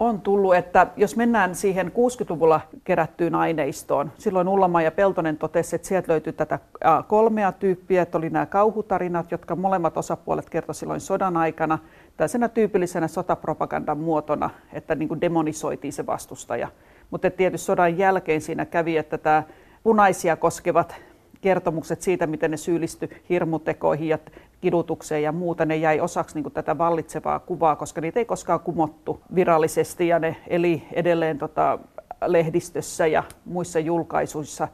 [0.00, 5.88] on tullut, että jos mennään siihen 60-luvulla kerättyyn aineistoon, silloin Ullama ja Peltonen totesi, että
[5.88, 6.58] sieltä löytyi tätä
[7.06, 11.78] kolmea tyyppiä, että oli nämä kauhutarinat, jotka molemmat osapuolet kertoi silloin sodan aikana,
[12.20, 16.68] tällaisena tyypillisenä sotapropagandan muotona, että niin kuin demonisoitiin se vastustaja.
[17.10, 19.42] Mutta tietysti sodan jälkeen siinä kävi, että tämä
[19.82, 20.94] punaisia koskevat
[21.40, 24.18] kertomukset siitä, miten ne syyllisty hirmutekoihin ja
[24.60, 28.60] kidutukseen ja muuta, ne jäi osaksi niin kuin tätä vallitsevaa kuvaa, koska niitä ei koskaan
[28.60, 31.78] kumottu virallisesti ja ne eli edelleen tota,
[32.26, 34.68] lehdistössä ja muissa julkaisuissa.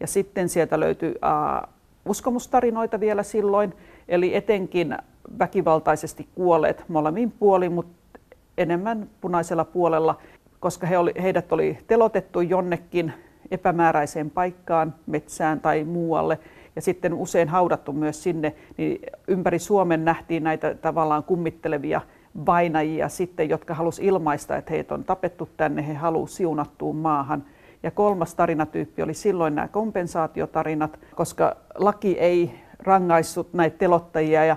[0.00, 1.68] Ja sitten sieltä löytyi uh,
[2.04, 3.74] uskomustarinoita vielä silloin,
[4.08, 4.96] eli etenkin
[5.38, 8.18] väkivaltaisesti kuolleet molemmin puolin, mutta
[8.58, 10.18] enemmän punaisella puolella,
[10.60, 13.12] koska he oli, heidät oli telotettu jonnekin
[13.50, 16.38] epämääräiseen paikkaan, metsään tai muualle,
[16.76, 22.00] ja sitten usein haudattu myös sinne, niin ympäri Suomen nähtiin näitä tavallaan kummittelevia
[22.46, 27.44] vainajia sitten, jotka halusivat ilmaista, että heitä on tapettu tänne, he haluavat siunattuun maahan.
[27.82, 34.56] Ja kolmas tarinatyyppi oli silloin nämä kompensaatiotarinat, koska laki ei rangaissut näitä telottajia ja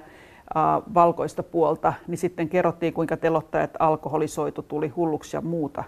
[0.94, 5.84] valkoista puolta, niin sitten kerrottiin, kuinka telottajat alkoholisoitu, tuli hulluksi ja muuta.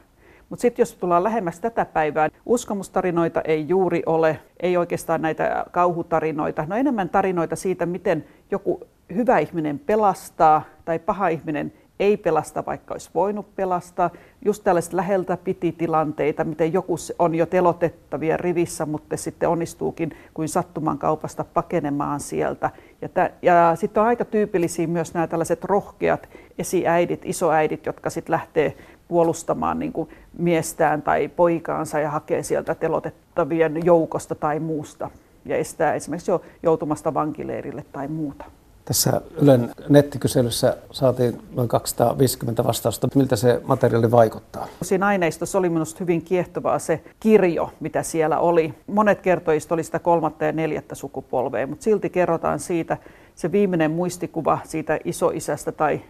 [0.49, 6.65] Mutta sitten jos tullaan lähemmäs tätä päivää, uskomustarinoita ei juuri ole, ei oikeastaan näitä kauhutarinoita.
[6.67, 12.93] No enemmän tarinoita siitä, miten joku hyvä ihminen pelastaa tai paha ihminen ei pelasta, vaikka
[12.93, 14.09] olisi voinut pelastaa.
[14.45, 20.49] Just tällaiset läheltä piti tilanteita, miten joku on jo telotettavia rivissä, mutta sitten onnistuukin kuin
[20.49, 22.69] sattuman kaupasta pakenemaan sieltä.
[23.01, 26.29] Ja, tä, ja sitten on aika tyypillisiä myös nämä tällaiset rohkeat
[26.59, 28.77] esiäidit, isoäidit, jotka sitten lähtee
[29.07, 35.09] puolustamaan niin kuin miestään tai poikaansa ja hakee sieltä telotettavien joukosta tai muusta
[35.45, 38.45] ja estää esimerkiksi jo joutumasta vankileirille tai muuta.
[38.85, 43.07] Tässä Ylen nettikyselyssä saatiin noin 250 vastausta.
[43.15, 44.67] Miltä se materiaali vaikuttaa?
[44.81, 48.73] Siinä aineistossa oli minusta hyvin kiehtovaa se kirjo, mitä siellä oli.
[48.87, 52.97] Monet kertojista oli sitä kolmatta ja neljättä sukupolvea, mutta silti kerrotaan siitä
[53.35, 56.01] se viimeinen muistikuva siitä isoisästä tai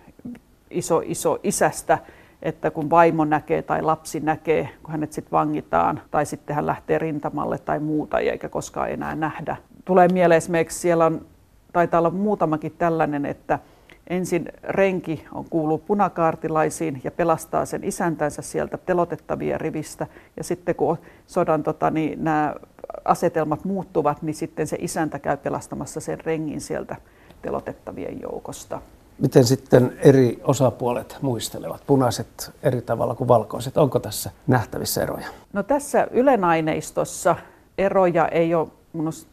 [0.69, 1.97] iso iso isästä,
[2.41, 6.97] että kun vaimo näkee tai lapsi näkee, kun hänet sitten vangitaan tai sitten hän lähtee
[6.97, 9.55] rintamalle tai muuta eikä koskaan enää nähdä.
[9.85, 11.25] Tulee mieleen esimerkiksi siellä on
[11.75, 13.59] taitaa olla muutamakin tällainen, että
[14.07, 20.07] ensin renki on kuuluu punakaartilaisiin ja pelastaa sen isäntänsä sieltä telotettavien rivistä.
[20.37, 20.97] Ja sitten kun
[21.27, 22.55] sodan tota, niin nämä
[23.05, 26.95] asetelmat muuttuvat, niin sitten se isäntä käy pelastamassa sen rengin sieltä
[27.41, 28.81] telotettavien joukosta.
[29.19, 33.77] Miten sitten eri osapuolet muistelevat, punaiset eri tavalla kuin valkoiset?
[33.77, 35.27] Onko tässä nähtävissä eroja?
[35.53, 37.35] No tässä ylenaineistossa
[37.77, 38.67] eroja ei ole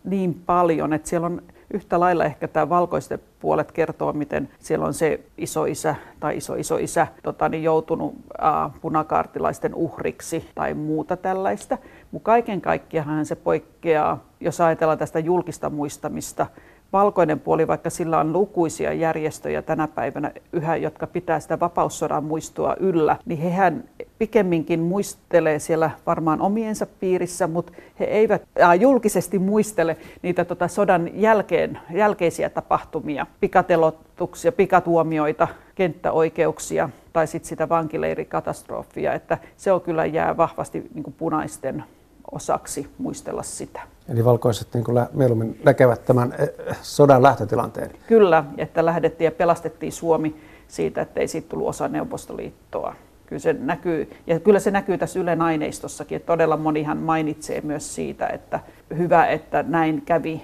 [0.04, 4.94] niin paljon, että siellä on yhtä lailla ehkä tämä valkoisten puolet kertoo, miten siellä on
[4.94, 8.14] se isoisä tai iso-isoisä tota, niin joutunut
[8.44, 11.78] äh, punakaartilaisten uhriksi tai muuta tällaista.
[12.10, 16.46] Mutta kaiken kaikkiaan se poikkeaa, jos ajatellaan tästä julkista muistamista,
[16.92, 22.76] valkoinen puoli, vaikka sillä on lukuisia järjestöjä tänä päivänä yhä, jotka pitää sitä vapaussodan muistoa
[22.80, 23.84] yllä, niin hehän
[24.18, 31.10] pikemminkin muistelee siellä varmaan omiensa piirissä, mutta he eivät äh, julkisesti muistele niitä tota, sodan
[31.14, 40.36] jälkeen, jälkeisiä tapahtumia, pikatelotuksia, pikatuomioita, kenttäoikeuksia tai sitten sitä vankileirikatastrofia, että se on kyllä jää
[40.36, 41.84] vahvasti niin punaisten
[42.32, 43.80] osaksi muistella sitä.
[44.08, 47.90] Eli valkoiset niin kuin mieluummin näkevät tämän eh, sodan lähtötilanteen.
[48.06, 50.36] Kyllä, että lähdettiin ja pelastettiin Suomi
[50.68, 52.94] siitä, että ei siitä tullut osa Neuvostoliittoa.
[53.26, 57.94] Kyllä se näkyy, ja kyllä se näkyy tässä Ylen aineistossakin, että todella monihan mainitsee myös
[57.94, 58.60] siitä, että
[58.98, 60.42] hyvä, että näin kävi,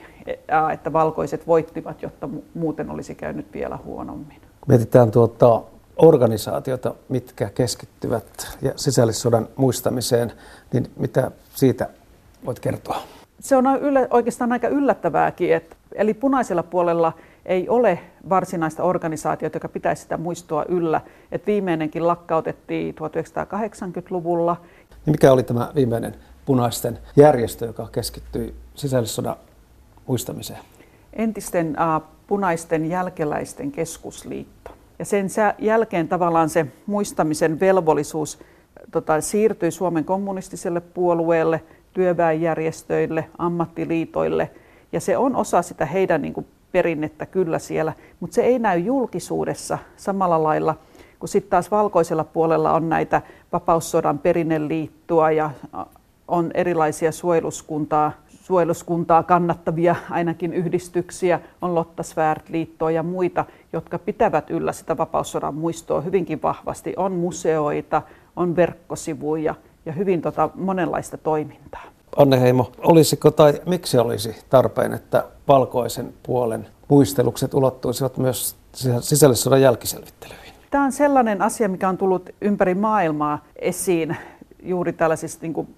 [0.72, 4.40] että valkoiset voittivat, jotta muuten olisi käynyt vielä huonommin.
[4.66, 5.62] Mietitään tuota
[5.96, 10.32] organisaatiota, mitkä keskittyvät sisällissodan muistamiseen,
[10.72, 11.88] niin mitä siitä
[12.46, 13.02] voit kertoa?
[13.41, 13.64] Se on
[14.11, 17.12] oikeastaan aika yllättävääkin, että eli punaisella puolella
[17.47, 21.01] ei ole varsinaista organisaatiota, joka pitäisi sitä muistoa yllä.
[21.32, 24.57] Et viimeinenkin lakkautettiin 1980-luvulla.
[24.91, 26.14] Niin mikä oli tämä viimeinen
[26.47, 29.36] punaisten järjestö, joka keskittyi sisällissodan
[30.07, 30.59] muistamiseen?
[31.12, 34.70] Entisten uh, punaisten jälkeläisten keskusliitto.
[34.99, 35.28] Ja sen
[35.59, 38.39] jälkeen tavallaan se muistamisen velvollisuus
[38.91, 41.62] tota, siirtyi Suomen kommunistiselle puolueelle,
[41.93, 44.51] työväenjärjestöille, ammattiliitoille.
[44.93, 48.78] Ja se on osa sitä heidän niin kuin, perinnettä kyllä siellä, mutta se ei näy
[48.78, 50.74] julkisuudessa samalla lailla,
[51.18, 53.22] kun sitten taas valkoisella puolella on näitä
[53.53, 55.51] vapaussodan perinneliittoa ja
[56.28, 62.03] on erilaisia suojeluskuntaa, suojeluskuntaa kannattavia ainakin yhdistyksiä, on Lotta
[62.49, 66.95] liittoa ja muita, jotka pitävät yllä sitä vapaussodan muistoa hyvinkin vahvasti.
[66.97, 68.03] On museoita,
[68.36, 69.55] on verkkosivuja
[69.89, 71.82] ja hyvin tota monenlaista toimintaa.
[72.16, 78.57] Anne Heimo, olisiko tai miksi olisi tarpeen, että valkoisen puolen muistelukset ulottuisivat myös
[79.01, 80.53] sisällissodan jälkiselvittelyihin?
[80.70, 84.16] Tämä on sellainen asia, mikä on tullut ympäri maailmaa esiin
[84.62, 85.74] juuri tällaisista niin kuin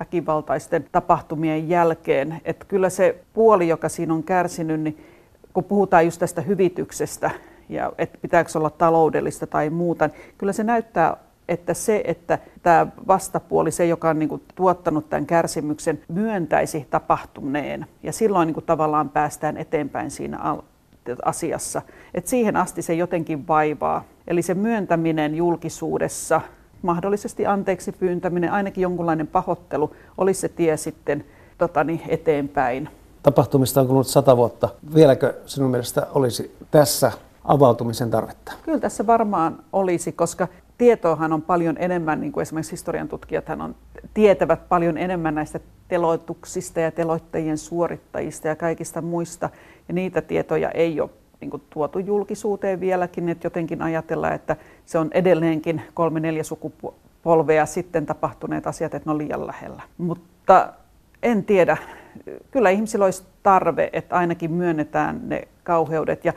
[0.00, 2.40] väkivaltaisten tapahtumien jälkeen.
[2.44, 5.04] Että kyllä se puoli, joka siinä on kärsinyt, niin
[5.52, 7.30] kun puhutaan just tästä hyvityksestä
[7.68, 11.16] ja että pitääkö olla taloudellista tai muuta, niin kyllä se näyttää
[11.52, 17.86] että se, että tämä vastapuoli, se joka on niin kuin tuottanut tämän kärsimyksen, myöntäisi tapahtuneen.
[18.02, 20.38] Ja silloin niin kuin tavallaan päästään eteenpäin siinä
[21.24, 21.82] asiassa.
[22.14, 24.04] Et siihen asti se jotenkin vaivaa.
[24.26, 26.40] Eli se myöntäminen julkisuudessa,
[26.82, 31.24] mahdollisesti anteeksi pyyntäminen, ainakin jonkunlainen pahoittelu, olisi se tie sitten
[31.58, 32.88] totani, eteenpäin.
[33.22, 34.68] Tapahtumista on kulunut sata vuotta.
[34.94, 37.12] Vieläkö sinun mielestä olisi tässä
[37.44, 38.52] avautumisen tarvetta?
[38.64, 40.48] Kyllä tässä varmaan olisi, koska
[40.82, 43.74] tietoahan on paljon enemmän, niin kuin esimerkiksi historian tutkijathan on,
[44.14, 49.50] tietävät paljon enemmän näistä teloituksista ja teloittajien suorittajista ja kaikista muista.
[49.88, 51.10] Ja niitä tietoja ei ole
[51.40, 54.56] niin kuin tuotu julkisuuteen vieläkin, että jotenkin ajatellaan, että
[54.86, 59.82] se on edelleenkin kolme neljä sukupolvea sitten tapahtuneet asiat, että ne on liian lähellä.
[59.98, 60.72] Mutta
[61.22, 61.76] en tiedä.
[62.50, 66.24] Kyllä ihmisillä olisi tarve, että ainakin myönnetään ne kauheudet.
[66.24, 66.32] Ja,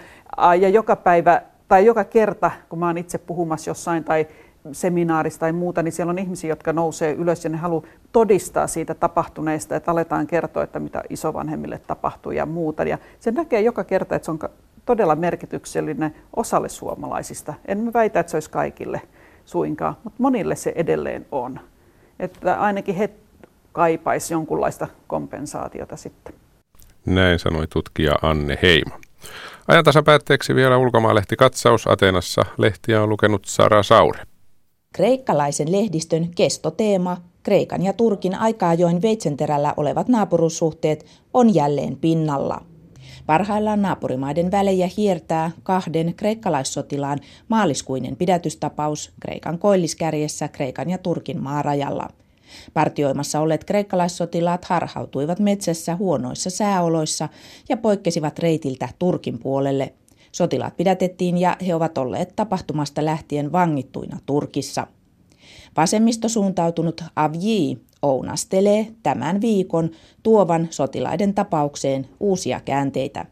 [0.59, 4.27] ja joka päivä tai joka kerta, kun mä oon itse puhumassa jossain tai
[4.71, 8.93] seminaarissa tai muuta, niin siellä on ihmisiä, jotka nousee ylös ja ne haluaa todistaa siitä
[8.93, 12.83] tapahtuneesta, että aletaan kertoa, että mitä isovanhemmille tapahtuu ja muuta.
[12.83, 14.39] Ja se näkee joka kerta, että se on
[14.85, 17.53] todella merkityksellinen osalle suomalaisista.
[17.67, 19.01] En mä väitä, että se olisi kaikille
[19.45, 21.59] suinkaan, mutta monille se edelleen on.
[22.19, 23.09] Että ainakin he
[23.71, 26.33] kaipaisi jonkunlaista kompensaatiota sitten.
[27.05, 28.95] Näin sanoi tutkija Anne Heimo.
[29.67, 32.41] Ajantasan päätteeksi vielä ulkomaalehti katsaus Atenassa.
[32.57, 34.19] Lehtiä on lukenut Sara Saure.
[34.93, 42.61] Kreikkalaisen lehdistön kestoteema, Kreikan ja Turkin aikaajoin veitsenterällä olevat naapurussuhteet, on jälleen pinnalla.
[43.25, 52.09] Parhaillaan naapurimaiden välejä hiertää kahden kreikkalaissotilaan maaliskuinen pidätystapaus Kreikan koilliskärjessä Kreikan ja Turkin maarajalla–
[52.73, 57.29] Partioimassa olleet kreikkalaissotilaat harhautuivat metsässä huonoissa sääoloissa
[57.69, 59.93] ja poikkesivat reitiltä Turkin puolelle.
[60.31, 64.87] Sotilaat pidätettiin ja he ovat olleet tapahtumasta lähtien vangittuina Turkissa.
[65.77, 69.91] Vasemmisto suuntautunut Avji ounastelee tämän viikon
[70.23, 73.25] tuovan sotilaiden tapaukseen uusia käänteitä.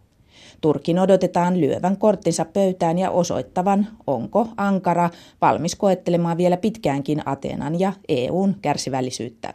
[0.64, 5.10] Turkin odotetaan lyövän korttinsa pöytään ja osoittavan, onko Ankara
[5.42, 9.54] valmis koettelemaan vielä pitkäänkin Ateenan ja EUn kärsivällisyyttä.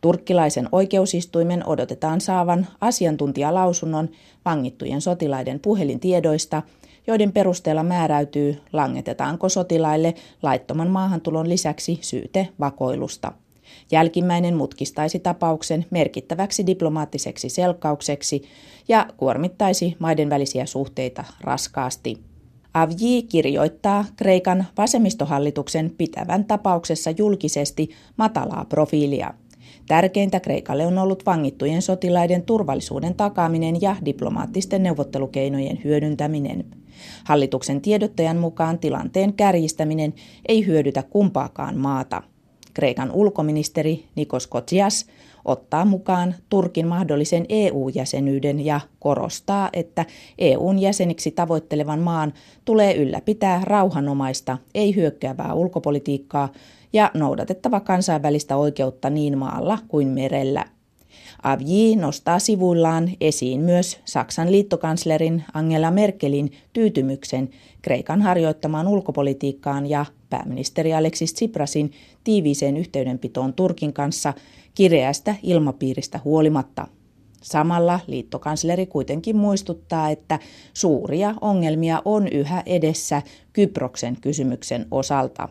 [0.00, 4.08] Turkkilaisen oikeusistuimen odotetaan saavan asiantuntijalausunnon
[4.44, 6.62] vangittujen sotilaiden puhelintiedoista,
[7.06, 13.32] joiden perusteella määräytyy, langetetaanko sotilaille laittoman maahantulon lisäksi syyte vakoilusta.
[13.90, 18.42] Jälkimmäinen mutkistaisi tapauksen merkittäväksi diplomaattiseksi selkkaukseksi
[18.88, 22.18] ja kuormittaisi maiden välisiä suhteita raskaasti.
[22.74, 29.34] Avji kirjoittaa Kreikan vasemmistohallituksen pitävän tapauksessa julkisesti matalaa profiilia.
[29.88, 36.64] Tärkeintä Kreikalle on ollut vangittujen sotilaiden turvallisuuden takaaminen ja diplomaattisten neuvottelukeinojen hyödyntäminen.
[37.24, 40.14] Hallituksen tiedottajan mukaan tilanteen kärjistäminen
[40.48, 42.22] ei hyödytä kumpaakaan maata.
[42.76, 45.06] Kreikan ulkoministeri Nikos Kotsias
[45.44, 50.04] ottaa mukaan Turkin mahdollisen EU-jäsenyyden ja korostaa, että
[50.38, 52.32] EUn jäseniksi tavoittelevan maan
[52.64, 56.52] tulee ylläpitää rauhanomaista, ei hyökkäävää ulkopolitiikkaa
[56.92, 60.64] ja noudatettava kansainvälistä oikeutta niin maalla kuin merellä.
[61.46, 67.48] Avji nostaa sivuillaan esiin myös Saksan liittokanslerin Angela Merkelin tyytymyksen
[67.82, 71.92] Kreikan harjoittamaan ulkopolitiikkaan ja pääministeri Alexis Tsiprasin
[72.24, 74.34] tiiviiseen yhteydenpitoon Turkin kanssa
[74.74, 76.88] kireästä ilmapiiristä huolimatta.
[77.42, 80.38] Samalla liittokansleri kuitenkin muistuttaa, että
[80.74, 83.22] suuria ongelmia on yhä edessä
[83.52, 85.48] Kyproksen kysymyksen osalta.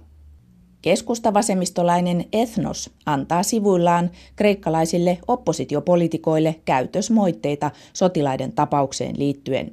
[0.85, 9.71] Keskustavasemmistolainen Ethnos antaa sivuillaan kreikkalaisille oppositiopolitikoille käytösmoitteita sotilaiden tapaukseen liittyen.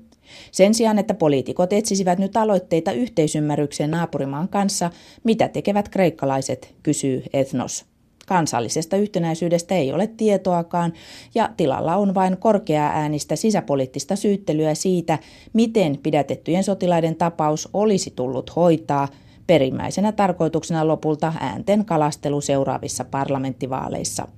[0.52, 4.90] Sen sijaan, että poliitikot etsisivät nyt aloitteita yhteisymmärrykseen naapurimaan kanssa,
[5.24, 7.84] mitä tekevät kreikkalaiset, kysyy Ethnos.
[8.26, 10.92] Kansallisesta yhtenäisyydestä ei ole tietoakaan
[11.34, 15.18] ja tilalla on vain korkeaa äänistä sisäpoliittista syyttelyä siitä,
[15.52, 19.08] miten pidätettyjen sotilaiden tapaus olisi tullut hoitaa–
[19.46, 24.28] perimmäisenä tarkoituksena lopulta äänten kalastelu seuraavissa parlamenttivaaleissa.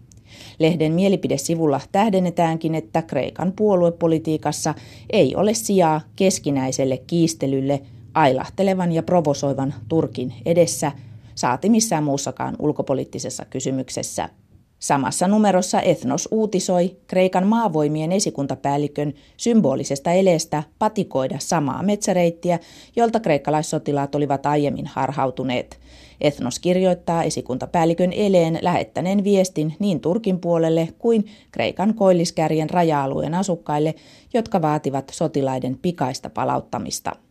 [0.59, 4.75] Lehden mielipidesivulla tähdennetäänkin, että Kreikan puoluepolitiikassa
[5.11, 7.83] ei ole sijaa keskinäiselle kiistelylle
[8.15, 10.93] ailahtelevan ja provosoivan Turkin edessä,
[11.35, 14.29] saati missään muussakaan ulkopoliittisessa kysymyksessä–
[14.85, 22.59] Samassa numerossa Ethnos uutisoi Kreikan maavoimien esikuntapäällikön symbolisesta eleestä patikoida samaa metsäreittiä,
[22.97, 25.81] jolta kreikkalaissotilaat olivat aiemmin harhautuneet.
[26.21, 33.95] Ethnos kirjoittaa esikuntapäällikön eleen lähettäneen viestin niin Turkin puolelle kuin Kreikan koilliskärjen raja-alueen asukkaille,
[34.35, 37.24] jotka vaativat sotilaiden pikaista palauttamista.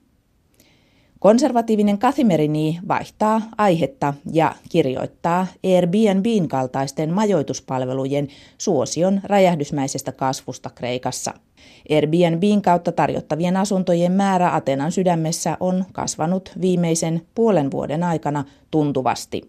[1.23, 11.33] Konservatiivinen Kathimerini vaihtaa aihetta ja kirjoittaa Airbnbin kaltaisten majoituspalvelujen suosion räjähdysmäisestä kasvusta Kreikassa.
[11.89, 19.41] Airbnbin kautta tarjottavien asuntojen määrä Atenan sydämessä on kasvanut viimeisen puolen vuoden aikana tuntuvasti.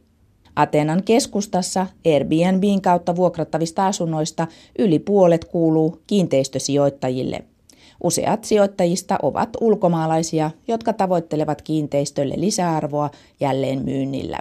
[0.56, 4.46] Atenan keskustassa Airbnbin kautta vuokrattavista asunnoista
[4.78, 7.44] yli puolet kuuluu kiinteistösijoittajille–
[8.02, 14.38] Useat sijoittajista ovat ulkomaalaisia, jotka tavoittelevat kiinteistölle lisäarvoa jälleen myynnillä.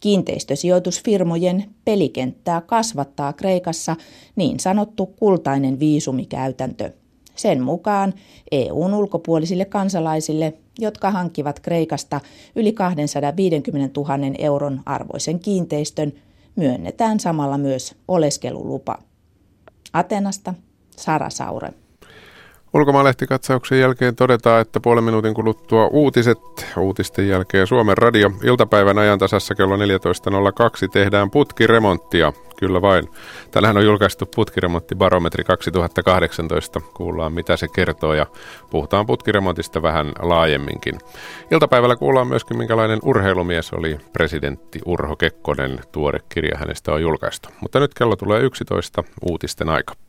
[0.00, 3.96] Kiinteistösijoitusfirmojen pelikenttää kasvattaa Kreikassa
[4.36, 6.90] niin sanottu kultainen viisumikäytäntö.
[7.34, 8.14] Sen mukaan
[8.52, 12.20] EUn ulkopuolisille kansalaisille, jotka hankkivat Kreikasta
[12.56, 16.12] yli 250 000 euron arvoisen kiinteistön,
[16.56, 18.98] myönnetään samalla myös oleskelulupa.
[19.92, 20.54] Atenasta
[20.96, 21.74] Sara Saure.
[22.74, 26.38] Ulkomaalehtikatsauksen jälkeen todetaan, että puolen minuutin kuluttua uutiset.
[26.76, 28.30] Uutisten jälkeen Suomen radio.
[28.44, 29.82] Iltapäivän ajantasassa kello 14.02
[30.92, 32.32] tehdään putkiremonttia.
[32.58, 33.08] Kyllä vain.
[33.50, 36.80] Tänään on julkaistu putkiremonttibarometri 2018.
[36.94, 38.26] Kuullaan mitä se kertoo ja
[38.70, 40.94] puhutaan putkiremontista vähän laajemminkin.
[41.50, 45.78] Iltapäivällä kuullaan myöskin minkälainen urheilumies oli presidentti Urho Kekkonen.
[45.92, 47.48] Tuore kirja hänestä on julkaistu.
[47.60, 50.03] Mutta nyt kello tulee 11 uutisten aika.